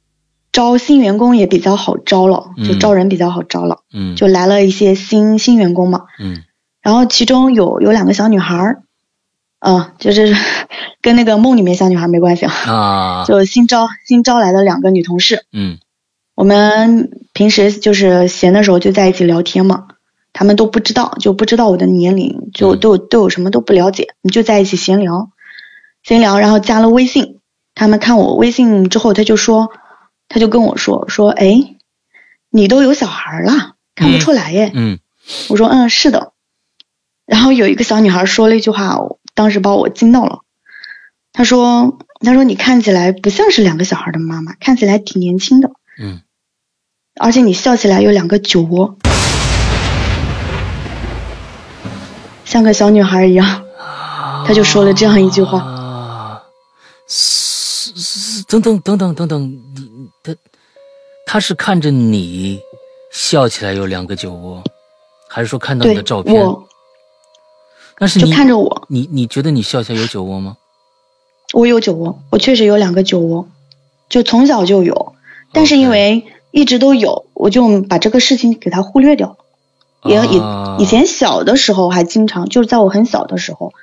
[0.51, 2.79] 招新员工也比较好招了，就嗯。
[2.79, 4.15] 招人比较好招了，嗯。
[4.15, 6.03] 就来了一些新新员工嘛。
[6.19, 6.43] 嗯。
[6.81, 8.83] 然后其中有有两个小女孩儿，
[9.59, 10.33] 嗯，就是
[11.01, 15.77] 跟那个梦里面小女孩没关系啊，啊，就新招新招来的两个女同事，嗯。
[16.35, 19.87] 我们平时就是闲的时候就在一起聊天嘛，
[20.33, 22.79] 他们都不知道，就不知道我的年龄，就嗯。
[22.79, 25.31] 对我对我什么都不了解，我们就在一起闲聊，
[26.03, 27.39] 闲聊，然后加了微信，
[27.75, 29.69] 他们看我微信之后，他就说，
[30.27, 31.75] 他就跟我说说，哎，
[32.49, 34.99] 你都有小孩了，看不出来耶，嗯
[35.49, 36.33] 我说嗯是的，
[37.25, 38.97] 然后有一个小女孩说了一句话，
[39.35, 40.39] 当时把我惊到了。
[41.31, 45.71] 她说：“她说你看起来不像是两个小孩的妈妈，看起来挺年轻的，
[46.01, 46.21] 嗯。
[47.19, 48.97] 而且你笑起来有两个酒窝，
[52.49, 53.45] 像个小女孩一样。”
[54.45, 55.59] 她就说了这样一句话。
[55.59, 56.41] 啊，
[58.47, 59.41] 等等等等等等，
[59.75, 60.35] 你你他
[61.27, 62.59] 他是看着你
[63.11, 64.63] 笑起来有两个酒窝，
[65.29, 66.43] 还是说看到你的照，片？
[67.99, 70.57] 但是你看着我，你你觉得你笑起来有酒窝吗？
[71.53, 73.47] 我有酒窝，我确实有两个酒窝，
[74.09, 75.13] 就从小就有，
[75.51, 79.35] 但是因为一直都有，我就把这个事情给它忽略掉了。
[80.03, 83.73] 也以啊以前小的时候还经常，就是在我很小的时候，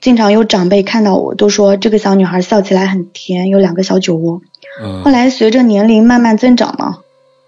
[0.00, 4.40] 经常有长辈看到我都说这个小女孩笑起来很甜，有两个小酒窝。
[4.82, 6.98] 嗯后来随着年龄慢慢增长嘛，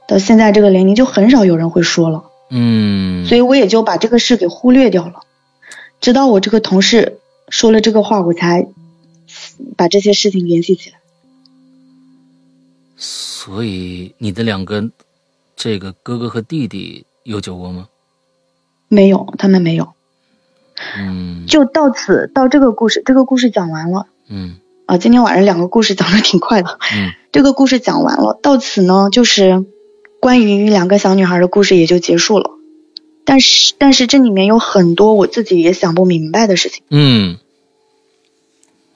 [0.06, 5.20] 到现在这个年龄就很少有人会说了，嗯，所以我也就把这个事给忽略掉了。
[6.00, 7.18] 直到我这个同事
[7.48, 8.68] 说了这个话，我才
[9.76, 10.96] 把这些事情联系起来。
[12.96, 14.88] 所以你的两个
[15.54, 17.88] 这个哥哥和弟弟有酒窝吗？
[18.88, 19.92] 没有，他们没有。
[20.96, 24.56] 嗯就到此，到这个故事，这个故事讲完了嗯
[24.86, 24.96] 啊。
[24.96, 26.78] 今天晚上两个故事讲的挺快的。
[26.94, 29.66] 嗯 这个故事讲完了，到此呢，就是
[30.20, 32.52] 关于两个小女孩的故事也就结束了。
[33.26, 36.82] 但是，但是这里面有很多我自己也想不明白的事情。
[36.88, 37.36] 嗯，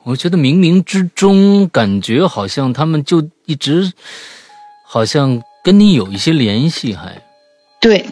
[0.04, 3.92] 我觉得冥冥之中感觉好像他们就一直
[4.86, 7.22] 好像跟你有一些联系还，
[7.82, 8.06] 对，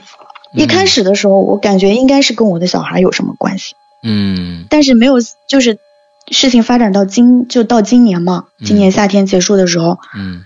[0.52, 5.14] 一开始的时候，我感觉应该是跟我的小孩有什么关系，嗯但是没有，
[5.48, 5.78] 就是
[6.30, 10.44] 事情发展到今就到今年嘛，今年夏天结束的时候，嗯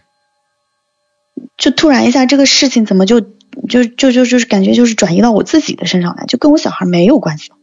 [1.56, 7.56] 就突然一下这个事情怎么就就就就就是感觉就是转移到我自己的身上来，就跟我小孩没有关系了。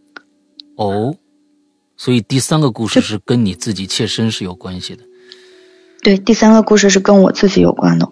[0.78, 1.16] 哦，
[1.95, 5.03] 所以第三个故事是跟你自己切身是有关系的。
[6.01, 8.09] 对，第三个故事是跟我自己有关的。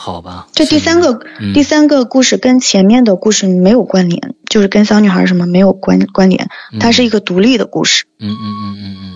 [0.00, 8.04] 好吧，这第三个、嗯第三个故事跟前面的故事没有关联，就是跟小女孩什么没有关关联，它是一个独立的故事。
[8.20, 9.14] 嗯嗯嗯嗯嗯。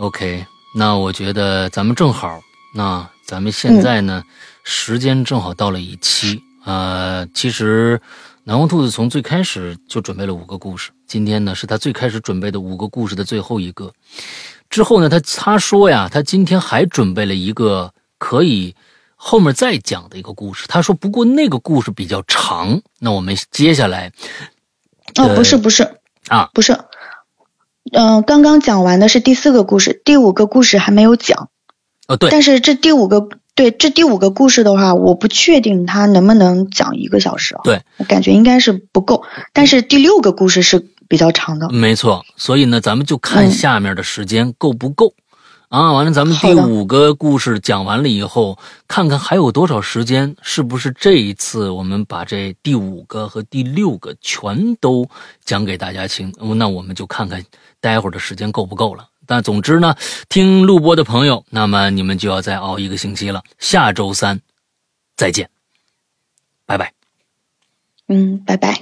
[0.00, 2.40] OK，那我觉得咱们正好，
[2.74, 4.24] 那咱们现在呢，
[4.64, 6.42] 时间正好到了一期。
[6.64, 7.98] 呃，其实
[8.42, 13.92] 南红兔子从最开始就准备了五个故事，今天呢是他最开始准备的五个故事的最后一个。
[14.68, 18.76] 之后呢，他他说呀，他今天还准备了一个可以
[19.16, 20.66] 后面再讲的一个故事。
[20.68, 24.12] 他说，不过那个故事比较长，那我们接下来
[25.16, 25.96] 哦，呃不是不是
[26.28, 26.78] 啊，不是，
[27.92, 31.48] 嗯、刚刚讲完的是第四个故事，第五个故事还没有讲。
[32.06, 37.60] 哦对，但是这第五个对这第五个故事的话，我不确定它能不能讲一个小时啊。
[37.64, 39.24] 对，我感觉应该是不够。
[39.52, 41.70] 但是第六个故事是比较长的。
[41.70, 45.14] 没错，所以呢，咱们就看嗯下面的时间够不够、
[45.70, 45.92] 啊。
[45.94, 55.08] 完了，咱们第五个故事讲完了以后，看看还有多少时间，是不是这一次我们把这第五个和第六个全都
[55.44, 56.30] 讲给大家听？
[56.56, 57.42] 那我们就看看
[57.80, 59.08] 待会儿的时间够不够了。
[59.26, 59.94] 但总之呢，
[60.28, 63.42] 听录播的朋友，那么你们就要再熬一个星期了。
[63.58, 64.40] 下周三
[65.16, 65.48] 再见，
[66.66, 66.92] 拜拜。
[68.08, 68.76] 嗯，拜拜。